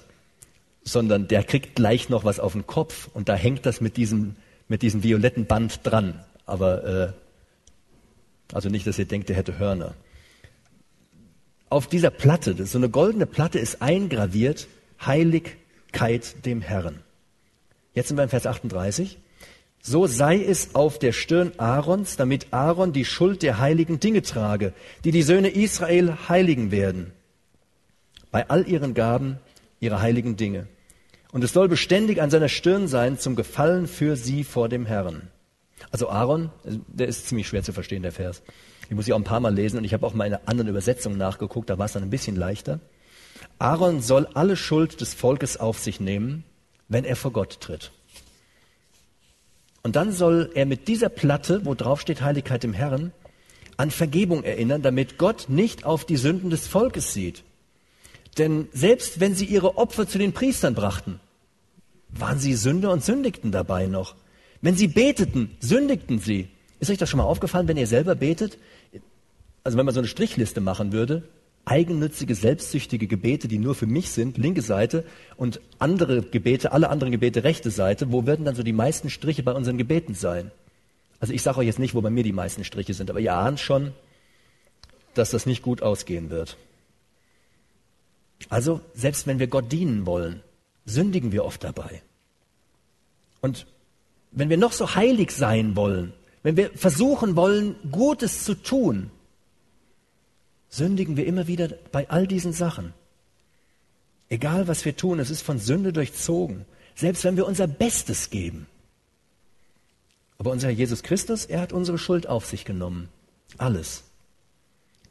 [0.84, 4.36] sondern der kriegt gleich noch was auf den Kopf und da hängt das mit diesem,
[4.68, 6.22] mit diesem violetten Band dran.
[6.44, 7.12] Aber äh,
[8.52, 9.94] also nicht, dass ihr denkt, der hätte Hörner.
[11.70, 14.68] Auf dieser Platte, so eine goldene Platte ist eingraviert
[15.04, 17.00] Heiligkeit dem Herrn.
[17.94, 19.18] Jetzt sind wir im Vers 38.
[19.82, 24.74] So sei es auf der Stirn Aarons, damit Aaron die Schuld der heiligen Dinge trage,
[25.04, 27.12] die die Söhne Israel heiligen werden.
[28.30, 29.38] Bei all ihren Gaben,
[29.80, 30.66] ihre heiligen Dinge.
[31.32, 35.28] Und es soll beständig an seiner Stirn sein zum Gefallen für sie vor dem Herrn.
[35.90, 38.42] Also Aaron, der ist ziemlich schwer zu verstehen, der Vers.
[38.88, 40.68] Ich muss ihn auch ein paar Mal lesen und ich habe auch mal in anderen
[40.68, 42.80] Übersetzung nachgeguckt, da war es dann ein bisschen leichter.
[43.60, 46.44] Aaron soll alle Schuld des Volkes auf sich nehmen,
[46.88, 47.92] wenn er vor Gott tritt.
[49.82, 53.12] Und dann soll er mit dieser Platte, wo drauf steht Heiligkeit im Herrn,
[53.76, 57.44] an Vergebung erinnern, damit Gott nicht auf die Sünden des Volkes sieht.
[58.38, 61.20] Denn selbst wenn sie ihre Opfer zu den Priestern brachten,
[62.08, 64.14] waren sie Sünder und sündigten dabei noch.
[64.62, 66.48] Wenn sie beteten, sündigten sie.
[66.78, 68.56] Ist euch das schon mal aufgefallen, wenn ihr selber betet?
[69.64, 71.24] Also wenn man so eine Strichliste machen würde,
[71.70, 75.04] eigennützige, selbstsüchtige Gebete, die nur für mich sind, linke Seite,
[75.36, 79.44] und andere Gebete, alle anderen Gebete, rechte Seite, wo werden dann so die meisten Striche
[79.44, 80.50] bei unseren Gebeten sein?
[81.20, 83.34] Also ich sage euch jetzt nicht, wo bei mir die meisten Striche sind, aber ihr
[83.34, 83.92] ahnt schon,
[85.14, 86.56] dass das nicht gut ausgehen wird.
[88.48, 90.42] Also selbst wenn wir Gott dienen wollen,
[90.86, 92.02] sündigen wir oft dabei.
[93.40, 93.66] Und
[94.32, 99.10] wenn wir noch so heilig sein wollen, wenn wir versuchen wollen, Gutes zu tun,
[100.70, 102.94] sündigen wir immer wieder bei all diesen Sachen.
[104.28, 108.66] Egal was wir tun, es ist von Sünde durchzogen, selbst wenn wir unser Bestes geben.
[110.38, 113.08] Aber unser Herr Jesus Christus, er hat unsere Schuld auf sich genommen.
[113.58, 114.04] Alles.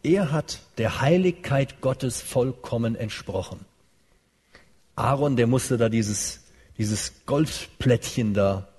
[0.01, 3.59] Er hat der Heiligkeit Gottes vollkommen entsprochen.
[4.95, 6.39] Aaron, der musste da dieses,
[6.77, 8.69] dieses Goldplättchen da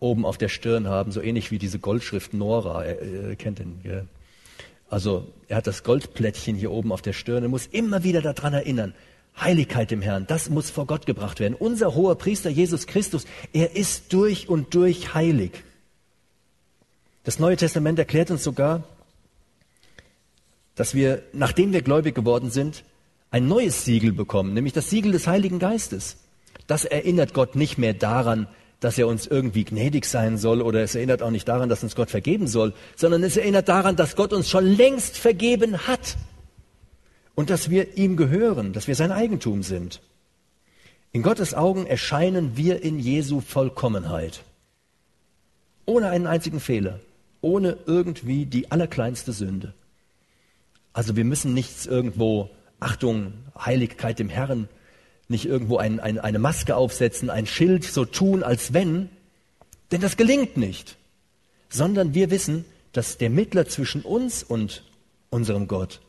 [0.00, 2.84] oben auf der Stirn haben, so ähnlich wie diese Goldschrift Nora.
[2.84, 4.06] Er, er kennt den, gell?
[4.90, 7.42] Also er hat das Goldplättchen hier oben auf der Stirn.
[7.42, 8.94] Er muss immer wieder daran erinnern.
[9.40, 11.54] Heiligkeit dem Herrn, das muss vor Gott gebracht werden.
[11.54, 15.62] Unser hoher Priester Jesus Christus, er ist durch und durch heilig.
[17.22, 18.84] Das Neue Testament erklärt uns sogar,
[20.74, 22.84] dass wir, nachdem wir gläubig geworden sind,
[23.30, 26.16] ein neues Siegel bekommen, nämlich das Siegel des Heiligen Geistes.
[26.66, 28.48] Das erinnert Gott nicht mehr daran,
[28.80, 31.96] dass er uns irgendwie gnädig sein soll oder es erinnert auch nicht daran, dass uns
[31.96, 36.16] Gott vergeben soll, sondern es erinnert daran, dass Gott uns schon längst vergeben hat
[37.34, 40.00] und dass wir ihm gehören, dass wir sein Eigentum sind.
[41.10, 44.42] In Gottes Augen erscheinen wir in Jesu Vollkommenheit,
[45.86, 47.00] ohne einen einzigen Fehler,
[47.40, 49.74] ohne irgendwie die allerkleinste Sünde.
[50.92, 54.68] Also wir müssen nichts irgendwo, Achtung, Heiligkeit dem Herrn,
[55.28, 59.10] nicht irgendwo ein, ein, eine Maske aufsetzen, ein Schild so tun, als wenn,
[59.92, 60.96] denn das gelingt nicht,
[61.68, 64.82] sondern wir wissen, dass der Mittler zwischen uns und
[65.30, 66.00] unserem Gott,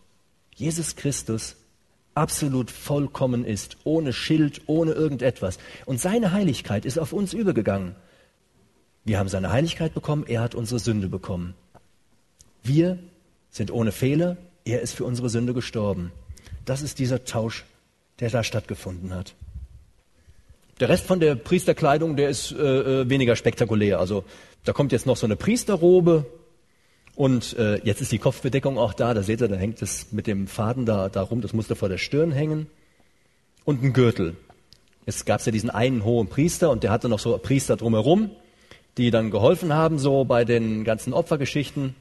[0.55, 1.55] Jesus Christus,
[2.15, 5.58] absolut vollkommen ist, ohne Schild, ohne irgendetwas.
[5.86, 7.95] Und seine Heiligkeit ist auf uns übergegangen.
[9.05, 11.55] Wir haben seine Heiligkeit bekommen, er hat unsere Sünde bekommen.
[12.62, 12.99] Wir
[13.49, 16.12] sind ohne Fehler, er ist für unsere Sünde gestorben.
[16.65, 17.65] Das ist dieser Tausch
[18.19, 19.36] der da stattgefunden hat.
[20.79, 23.99] Der Rest von der Priesterkleidung, der ist äh, äh, weniger spektakulär.
[23.99, 24.23] Also
[24.63, 26.25] da kommt jetzt noch so eine Priesterrobe
[27.15, 29.13] und äh, jetzt ist die Kopfbedeckung auch da.
[29.13, 31.89] Da seht ihr, da hängt es mit dem Faden da, da rum, das musste vor
[31.89, 32.67] der Stirn hängen.
[33.65, 34.36] Und ein Gürtel.
[35.05, 38.32] Jetzt gab es ja diesen einen hohen Priester und der hatte noch so Priester drumherum,
[38.97, 41.95] die dann geholfen haben, so bei den ganzen Opfergeschichten.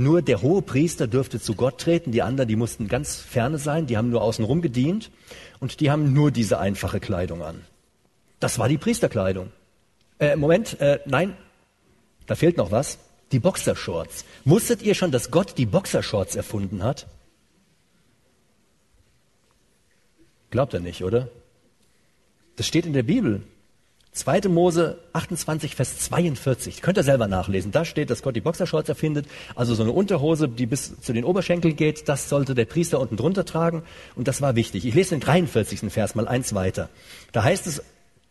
[0.00, 3.88] Nur der hohe Priester dürfte zu Gott treten, die anderen, die mussten ganz ferne sein,
[3.88, 5.10] die haben nur außenrum gedient
[5.58, 7.64] und die haben nur diese einfache Kleidung an.
[8.38, 9.50] Das war die Priesterkleidung.
[10.20, 11.36] Äh, Moment, äh, nein,
[12.26, 13.00] da fehlt noch was.
[13.32, 14.24] Die Boxershorts.
[14.44, 17.08] Wusstet ihr schon, dass Gott die Boxershorts erfunden hat?
[20.50, 21.28] Glaubt er nicht, oder?
[22.54, 23.42] Das steht in der Bibel.
[24.18, 24.48] 2.
[24.48, 26.82] Mose 28, Vers 42.
[26.82, 27.72] Könnt ihr selber nachlesen.
[27.72, 29.26] Da steht, dass Gott die Boxershorts erfindet.
[29.54, 33.16] Also so eine Unterhose, die bis zu den Oberschenkeln geht, das sollte der Priester unten
[33.16, 33.82] drunter tragen.
[34.16, 34.84] Und das war wichtig.
[34.84, 35.90] Ich lese den 43.
[35.92, 36.88] Vers mal eins weiter.
[37.32, 37.82] Da heißt es,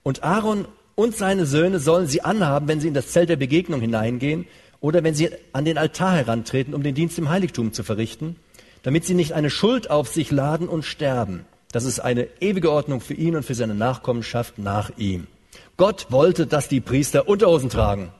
[0.03, 3.81] und Aaron und seine Söhne sollen sie anhaben, wenn sie in das Zelt der Begegnung
[3.81, 4.47] hineingehen
[4.79, 8.35] oder wenn sie an den Altar herantreten, um den Dienst im Heiligtum zu verrichten,
[8.83, 11.45] damit sie nicht eine Schuld auf sich laden und sterben.
[11.71, 15.27] Das ist eine ewige Ordnung für ihn und für seine Nachkommenschaft nach ihm.
[15.77, 18.11] Gott wollte, dass die Priester Unterhosen tragen,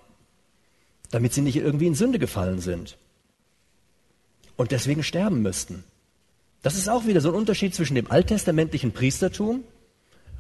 [1.11, 2.97] damit sie nicht irgendwie in Sünde gefallen sind
[4.55, 5.83] und deswegen sterben müssten.
[6.61, 9.63] Das ist auch wieder so ein Unterschied zwischen dem alttestamentlichen Priestertum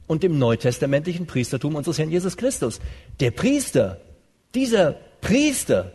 [0.07, 2.79] und dem neutestamentlichen Priestertum unseres Herrn Jesus Christus.
[3.19, 4.01] Der Priester,
[4.55, 5.91] dieser Priester,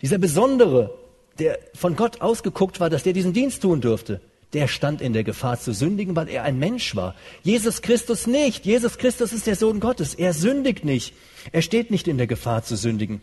[0.00, 0.94] dieser Besondere,
[1.38, 4.20] der von Gott ausgeguckt war, dass der diesen Dienst tun dürfte,
[4.54, 7.14] der stand in der Gefahr zu sündigen, weil er ein Mensch war.
[7.42, 8.64] Jesus Christus nicht.
[8.64, 10.14] Jesus Christus ist der Sohn Gottes.
[10.14, 11.14] Er sündigt nicht.
[11.52, 13.20] Er steht nicht in der Gefahr zu sündigen.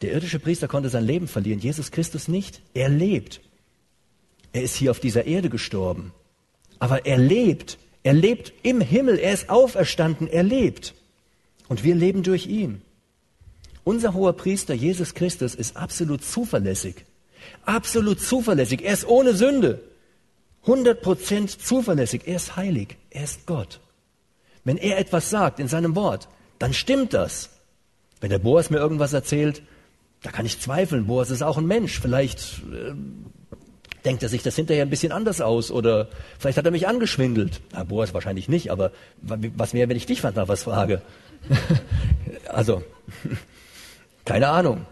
[0.00, 2.62] Der irdische Priester konnte sein Leben verlieren, Jesus Christus nicht.
[2.74, 3.40] Er lebt.
[4.52, 6.12] Er ist hier auf dieser Erde gestorben.
[6.78, 7.78] Aber er lebt.
[8.02, 9.18] Er lebt im Himmel.
[9.18, 10.28] Er ist auferstanden.
[10.28, 10.94] Er lebt.
[11.68, 12.80] Und wir leben durch ihn.
[13.84, 17.04] Unser hoher Priester Jesus Christus ist absolut zuverlässig.
[17.64, 18.82] Absolut zuverlässig.
[18.82, 19.80] Er ist ohne Sünde.
[20.66, 22.22] 100% zuverlässig.
[22.26, 22.96] Er ist heilig.
[23.10, 23.80] Er ist Gott.
[24.64, 26.28] Wenn er etwas sagt in seinem Wort,
[26.58, 27.50] dann stimmt das.
[28.20, 29.62] Wenn der Boas mir irgendwas erzählt,
[30.22, 31.06] da kann ich zweifeln.
[31.06, 32.00] Boas ist auch ein Mensch.
[32.00, 32.94] Vielleicht äh,
[34.04, 37.60] denkt er sich das hinterher ein bisschen anders aus oder vielleicht hat er mich angeschwindelt.
[37.72, 41.02] Na, Boas wahrscheinlich nicht, aber was wäre, wenn ich dich nach was frage?
[42.48, 42.82] also,
[44.24, 44.86] keine Ahnung.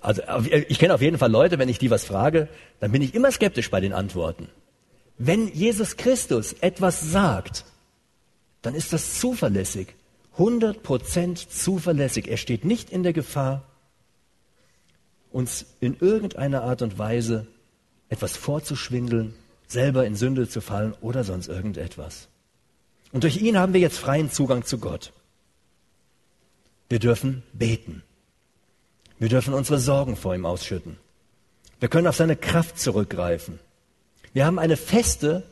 [0.00, 2.48] Also ich kenne auf jeden Fall Leute, wenn ich die was frage,
[2.80, 4.48] dann bin ich immer skeptisch bei den Antworten.
[5.18, 7.64] Wenn Jesus Christus etwas sagt,
[8.62, 9.88] dann ist das zuverlässig,
[10.36, 12.28] 100% zuverlässig.
[12.28, 13.64] Er steht nicht in der Gefahr,
[15.30, 17.46] uns in irgendeiner Art und Weise
[18.08, 19.34] etwas vorzuschwindeln,
[19.66, 22.28] selber in Sünde zu fallen oder sonst irgendetwas.
[23.12, 25.12] Und durch ihn haben wir jetzt freien Zugang zu Gott.
[26.88, 28.02] Wir dürfen beten.
[29.18, 30.96] Wir dürfen unsere Sorgen vor ihm ausschütten.
[31.80, 33.58] Wir können auf seine Kraft zurückgreifen.
[34.32, 35.44] Wir haben eine feste,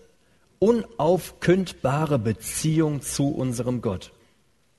[0.58, 4.12] unaufkündbare Beziehung zu unserem Gott.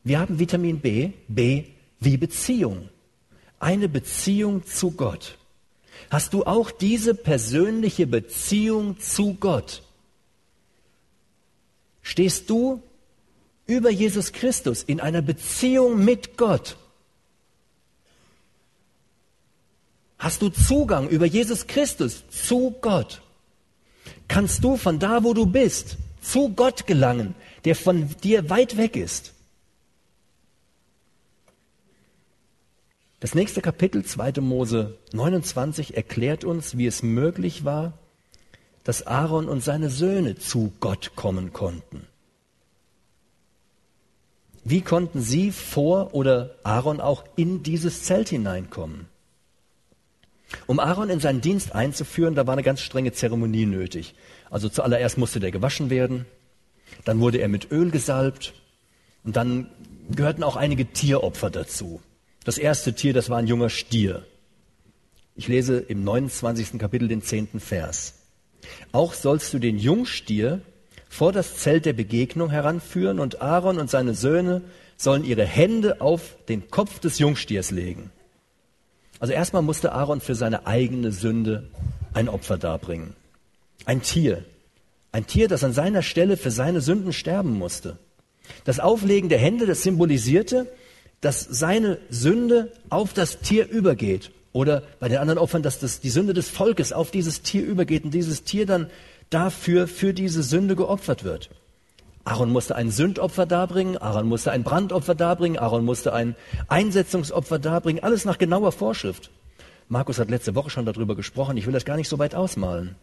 [0.03, 1.65] Wir haben Vitamin B, B
[1.99, 2.89] wie Beziehung.
[3.59, 5.37] Eine Beziehung zu Gott.
[6.09, 9.83] Hast du auch diese persönliche Beziehung zu Gott?
[12.01, 12.81] Stehst du
[13.65, 16.77] über Jesus Christus in einer Beziehung mit Gott?
[20.17, 23.21] Hast du Zugang über Jesus Christus zu Gott?
[24.27, 28.95] Kannst du von da, wo du bist, zu Gott gelangen, der von dir weit weg
[28.95, 29.33] ist?
[33.19, 34.41] Das nächste Kapitel, 2.
[34.41, 37.93] Mose 29, erklärt uns, wie es möglich war,
[38.83, 42.05] dass Aaron und seine Söhne zu Gott kommen konnten.
[44.63, 49.07] Wie konnten sie vor oder Aaron auch in dieses Zelt hineinkommen?
[50.65, 54.15] Um Aaron in seinen Dienst einzuführen, da war eine ganz strenge Zeremonie nötig.
[54.49, 56.25] Also zuallererst musste der gewaschen werden,
[57.05, 58.53] dann wurde er mit Öl gesalbt
[59.23, 59.69] und dann
[60.09, 62.01] gehörten auch einige Tieropfer dazu.
[62.45, 64.25] Das erste Tier, das war ein junger Stier.
[65.35, 66.79] Ich lese im 29.
[66.79, 67.59] Kapitel den 10.
[67.59, 68.15] Vers.
[68.91, 70.61] Auch sollst du den Jungstier
[71.09, 74.61] vor das Zelt der Begegnung heranführen und Aaron und seine Söhne
[74.97, 78.11] sollen ihre Hände auf den Kopf des Jungstiers legen.
[79.19, 81.69] Also erstmal musste Aaron für seine eigene Sünde
[82.13, 83.15] ein Opfer darbringen.
[83.85, 84.43] Ein Tier.
[85.11, 87.97] Ein Tier, das an seiner Stelle für seine Sünden sterben musste.
[88.65, 90.67] Das Auflegen der Hände, das symbolisierte,
[91.21, 94.31] dass seine Sünde auf das Tier übergeht.
[94.53, 98.03] Oder bei den anderen Opfern, dass das, die Sünde des Volkes auf dieses Tier übergeht
[98.03, 98.89] und dieses Tier dann
[99.29, 101.49] dafür, für diese Sünde geopfert wird.
[102.27, 106.35] Aaron musste ein Sündopfer darbringen, Aaron musste ein Brandopfer darbringen, Aaron musste ein
[106.67, 109.31] Einsetzungsopfer darbringen, alles nach genauer Vorschrift.
[109.87, 112.97] Markus hat letzte Woche schon darüber gesprochen, ich will das gar nicht so weit ausmalen.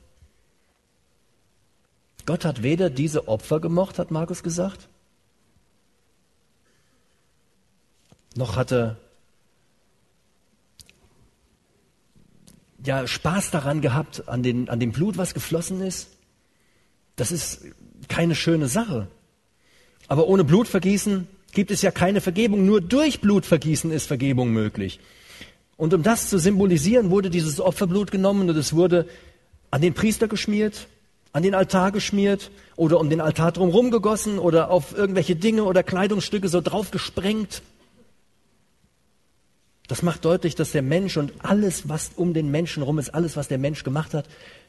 [2.26, 4.90] Gott hat weder diese Opfer gemocht, hat Markus gesagt,
[8.36, 8.98] noch hatte
[12.84, 16.10] ja Spaß daran gehabt, an, den, an dem Blut, was geflossen ist.
[17.16, 17.62] Das ist
[18.08, 19.08] keine schöne Sache.
[20.08, 22.66] Aber ohne Blutvergießen gibt es ja keine Vergebung.
[22.66, 25.00] Nur durch Blutvergießen ist Vergebung möglich.
[25.76, 29.08] Und um das zu symbolisieren, wurde dieses Opferblut genommen und es wurde
[29.70, 30.86] an den Priester geschmiert,
[31.32, 35.82] an den Altar geschmiert oder um den Altar drumherum gegossen oder auf irgendwelche Dinge oder
[35.82, 37.62] Kleidungsstücke so drauf gesprengt.
[39.88, 43.36] Das macht deutlich, dass der Mensch und alles, was um den Menschen rum ist, alles,
[43.36, 44.26] was der Mensch gemacht hat,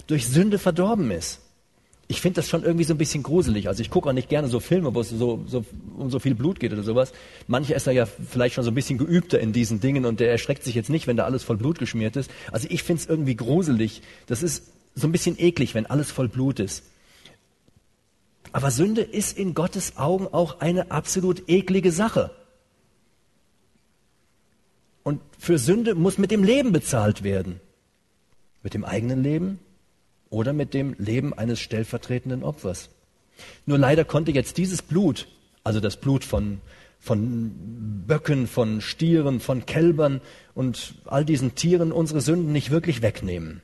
[0.08, 1.39] durch Sünde verdorben ist
[2.08, 3.68] ich finde das schon irgendwie so ein bisschen gruselig.
[3.68, 5.65] Also ich gucke auch nicht gerne so Filme, wo es so, so
[5.98, 7.13] um so viel Blut geht oder sowas.
[7.48, 10.30] Mancher ist da ja vielleicht schon so ein bisschen geübter in diesen Dingen und der
[10.30, 12.30] erschreckt sich jetzt nicht, wenn da alles voll Blut geschmiert ist.
[12.52, 14.04] Also ich finde es irgendwie gruselig.
[14.28, 16.84] Das ist so ein bisschen eklig, wenn alles voll Blut ist.
[18.52, 22.32] Aber Sünde ist in Gottes Augen auch eine absolut eklige Sache.
[25.04, 27.60] Und für Sünde muss mit dem Leben bezahlt werden.
[28.63, 29.60] Mit dem eigenen Leben,
[30.36, 32.89] oder mit dem Leben eines stellvertretenden Opfers.
[33.65, 35.30] Nur leider konnte jetzt dieses Blut,
[35.63, 36.60] also das Blut von,
[37.00, 37.54] von
[38.06, 40.19] Böcken, von Stieren, von Kälbern
[40.54, 43.62] und all diesen Tieren unsere Sünden nicht wirklich wegnehmen.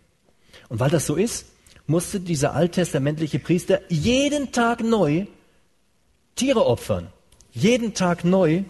[0.69, 1.47] Und weil das so ist,
[1.87, 5.25] musste dieser alttestamentliche Priester jeden Tag neu
[6.35, 7.07] Tiere opfern.
[7.51, 8.63] Jeden Tag neu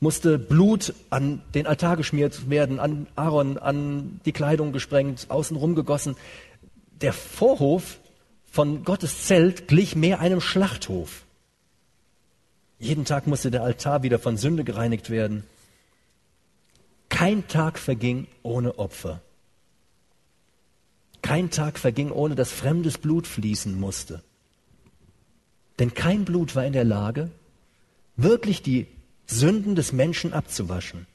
[0.00, 6.16] musste Blut an den Altar geschmiert werden, an Aaron, an die Kleidung gesprengt, außenrum gegossen.
[7.00, 7.98] Der Vorhof
[8.46, 11.24] von Gottes Zelt glich mehr einem Schlachthof.
[12.78, 15.42] Jeden Tag musste der Altar wieder von Sünde gereinigt werden.
[17.08, 19.20] Kein Tag verging ohne Opfer.
[21.22, 24.22] Kein Tag verging, ohne dass fremdes Blut fließen musste.
[25.80, 27.30] Denn kein Blut war in der Lage,
[28.16, 28.86] wirklich die
[29.28, 31.06] Sünden des Menschen abzuwaschen.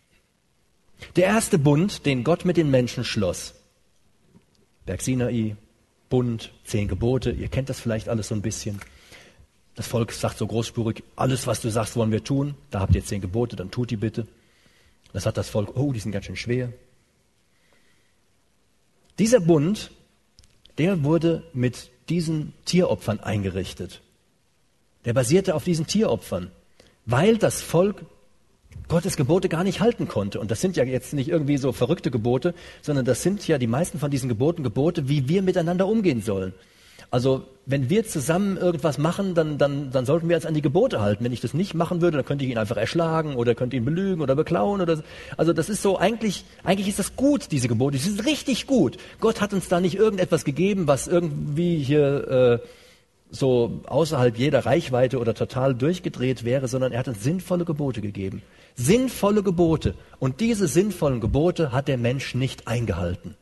[1.15, 3.55] Der erste Bund, den Gott mit den Menschen schloss.
[4.85, 5.57] Berg Sinai,
[6.09, 8.79] Bund, zehn Gebote, ihr kennt das vielleicht alles so ein bisschen.
[9.75, 12.53] Das Volk sagt so großspurig, alles, was du sagst, wollen wir tun.
[12.69, 14.27] Da habt ihr zehn Gebote, dann tut die bitte.
[15.11, 16.71] Das hat das Volk, oh, die sind ganz schön schwer.
[19.17, 19.91] Dieser Bund,
[20.77, 24.01] der wurde mit diesen Tieropfern eingerichtet.
[25.05, 26.51] Der basierte auf diesen Tieropfern,
[27.05, 28.05] weil das Volk
[28.87, 30.39] Gottes Gebote gar nicht halten konnte.
[30.39, 33.67] Und das sind ja jetzt nicht irgendwie so verrückte Gebote, sondern das sind ja die
[33.67, 36.53] meisten von diesen Geboten Gebote, wie wir miteinander umgehen sollen.
[37.09, 40.99] Also wenn wir zusammen irgendwas machen, dann, dann, dann sollten wir uns an die Gebote
[40.99, 41.23] halten.
[41.23, 43.85] Wenn ich das nicht machen würde, dann könnte ich ihn einfach erschlagen oder könnte ihn
[43.85, 45.01] belügen oder beklauen oder
[45.37, 47.97] also das ist so eigentlich eigentlich ist das gut diese Gebote.
[47.97, 48.97] Die sind richtig gut.
[49.19, 52.67] Gott hat uns da nicht irgendetwas gegeben, was irgendwie hier äh,
[53.33, 58.43] so außerhalb jeder Reichweite oder total durchgedreht wäre, sondern er hat uns sinnvolle Gebote gegeben.
[58.75, 59.95] Sinnvolle Gebote.
[60.19, 63.35] Und diese sinnvollen Gebote hat der Mensch nicht eingehalten.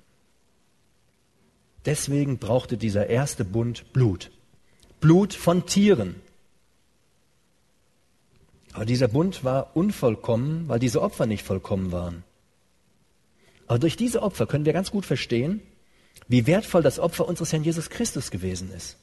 [1.85, 4.31] Deswegen brauchte dieser erste Bund Blut.
[5.01, 6.15] Blut von Tieren.
[8.71, 12.23] Aber dieser Bund war unvollkommen, weil diese Opfer nicht vollkommen waren.
[13.67, 15.61] Aber durch diese Opfer können wir ganz gut verstehen,
[16.29, 18.95] wie wertvoll das Opfer unseres Herrn Jesus Christus gewesen ist.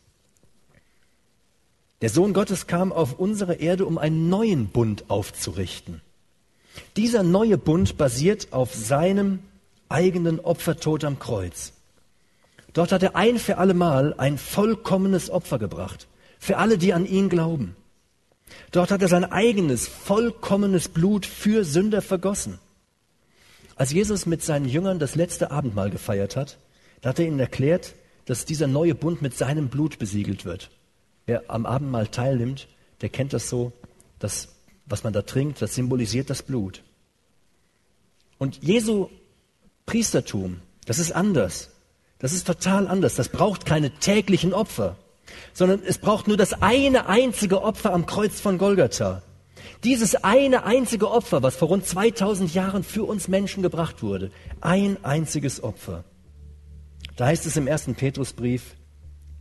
[2.01, 6.01] Der Sohn Gottes kam auf unsere Erde, um einen neuen Bund aufzurichten.
[6.96, 9.40] Dieser neue Bund basiert auf seinem
[9.88, 11.72] eigenen Opfertod am Kreuz.
[12.72, 16.07] Dort hat er ein für allemal ein vollkommenes Opfer gebracht,
[16.38, 17.74] für alle, die an ihn glauben.
[18.70, 22.59] Dort hat er sein eigenes vollkommenes Blut für Sünder vergossen.
[23.74, 26.59] Als Jesus mit seinen Jüngern das letzte Abendmahl gefeiert hat,
[27.01, 27.94] da hat er ihnen erklärt,
[28.24, 30.70] dass dieser neue Bund mit seinem Blut besiegelt wird.
[31.28, 32.68] Wer am Abendmahl teilnimmt,
[33.02, 33.72] der kennt das so,
[34.18, 34.48] dass
[34.86, 36.82] was man da trinkt, das symbolisiert das Blut.
[38.38, 39.10] Und Jesu
[39.84, 41.68] Priestertum, das ist anders.
[42.18, 43.14] Das ist total anders.
[43.14, 44.96] Das braucht keine täglichen Opfer,
[45.52, 49.20] sondern es braucht nur das eine einzige Opfer am Kreuz von Golgatha.
[49.84, 54.30] Dieses eine einzige Opfer, was vor rund 2000 Jahren für uns Menschen gebracht wurde.
[54.62, 56.04] Ein einziges Opfer.
[57.16, 58.76] Da heißt es im ersten Petrusbrief,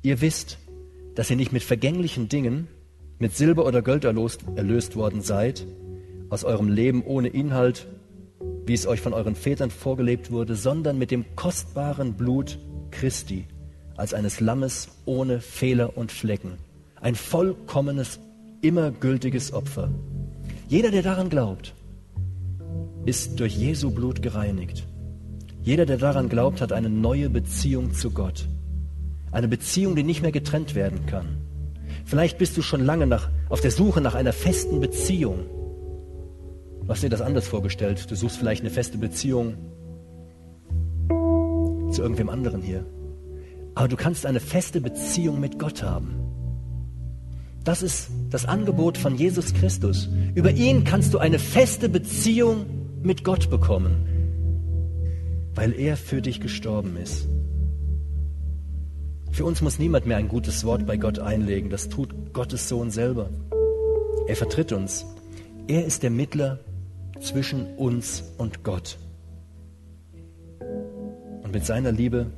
[0.02, 0.58] ihr wisst,
[1.18, 2.68] dass ihr nicht mit vergänglichen Dingen,
[3.18, 5.66] mit Silber oder Gold erlöst, erlöst worden seid,
[6.30, 7.88] aus eurem Leben ohne Inhalt,
[8.68, 12.60] wie es euch von euren Vätern vorgelebt wurde, sondern mit dem kostbaren Blut
[12.92, 13.48] Christi
[13.96, 16.60] als eines Lammes ohne Fehler und Flecken.
[17.02, 18.20] Ein vollkommenes,
[18.62, 19.90] immer gültiges Opfer.
[20.68, 21.74] Jeder, der daran glaubt,
[23.08, 24.86] ist durch Jesu Blut gereinigt.
[25.64, 28.48] Jeder, der daran glaubt, hat eine neue Beziehung zu Gott.
[29.38, 31.38] Eine Beziehung, die nicht mehr getrennt werden kann.
[32.06, 35.46] Vielleicht bist du schon lange nach, auf der Suche nach einer festen Beziehung.
[36.82, 38.10] Du hast dir das anders vorgestellt.
[38.10, 39.54] Du suchst vielleicht eine feste Beziehung
[41.92, 42.84] zu irgendwem anderen hier.
[43.76, 46.16] Aber du kannst eine feste Beziehung mit Gott haben.
[47.64, 50.10] Das ist das Angebot von Jesus Christus.
[50.34, 52.66] Über ihn kannst du eine feste Beziehung
[53.04, 54.04] mit Gott bekommen,
[55.54, 57.28] weil er für dich gestorben ist.
[59.38, 61.70] Für uns muss niemand mehr ein gutes Wort bei Gott einlegen.
[61.70, 63.30] Das tut Gottes Sohn selber.
[64.26, 65.06] Er vertritt uns.
[65.68, 66.58] Er ist der Mittler
[67.22, 68.98] zwischen uns und Gott.
[71.44, 72.32] Und mit seiner Liebe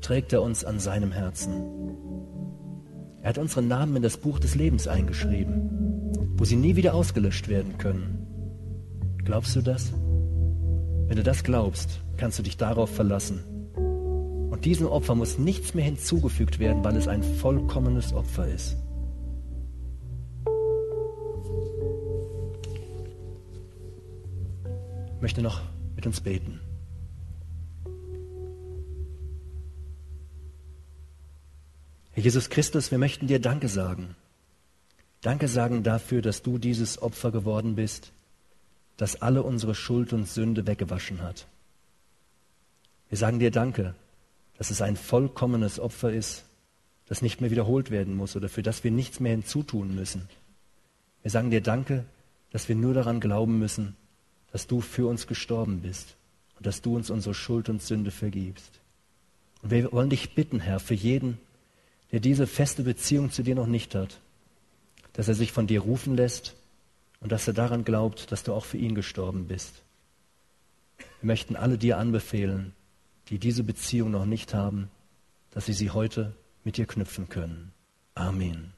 [0.00, 1.64] trägt er uns an seinem Herzen.
[3.22, 7.48] Er hat unsere Namen in das Buch des Lebens eingeschrieben, wo sie nie wieder ausgelöscht
[7.48, 8.24] werden können.
[9.24, 9.92] Glaubst du das?
[11.08, 13.55] Wenn du das glaubst, kannst du dich darauf verlassen.
[14.56, 18.74] Und diesem Opfer muss nichts mehr hinzugefügt werden, weil es ein vollkommenes Opfer ist.
[25.14, 25.60] Ich möchte noch
[25.94, 26.58] mit uns beten.
[32.12, 34.16] Herr Jesus Christus, wir möchten dir Danke sagen.
[35.20, 38.10] Danke sagen dafür, dass du dieses Opfer geworden bist,
[38.96, 41.46] das alle unsere Schuld und Sünde weggewaschen hat.
[43.10, 43.94] Wir sagen dir Danke,
[44.58, 46.44] dass es ein vollkommenes Opfer ist,
[47.06, 50.28] das nicht mehr wiederholt werden muss oder für das wir nichts mehr hinzutun müssen.
[51.22, 52.04] Wir sagen dir Danke,
[52.50, 53.96] dass wir nur daran glauben müssen,
[54.52, 56.16] dass du für uns gestorben bist
[56.56, 58.80] und dass du uns unsere Schuld und Sünde vergibst.
[59.62, 61.38] Und wir wollen dich bitten, Herr, für jeden,
[62.12, 64.20] der diese feste Beziehung zu dir noch nicht hat,
[65.12, 66.54] dass er sich von dir rufen lässt
[67.20, 69.82] und dass er daran glaubt, dass du auch für ihn gestorben bist.
[71.20, 72.72] Wir möchten alle dir anbefehlen,
[73.28, 74.90] die diese Beziehung noch nicht haben,
[75.50, 77.72] dass sie sie heute mit dir knüpfen können.
[78.14, 78.75] Amen.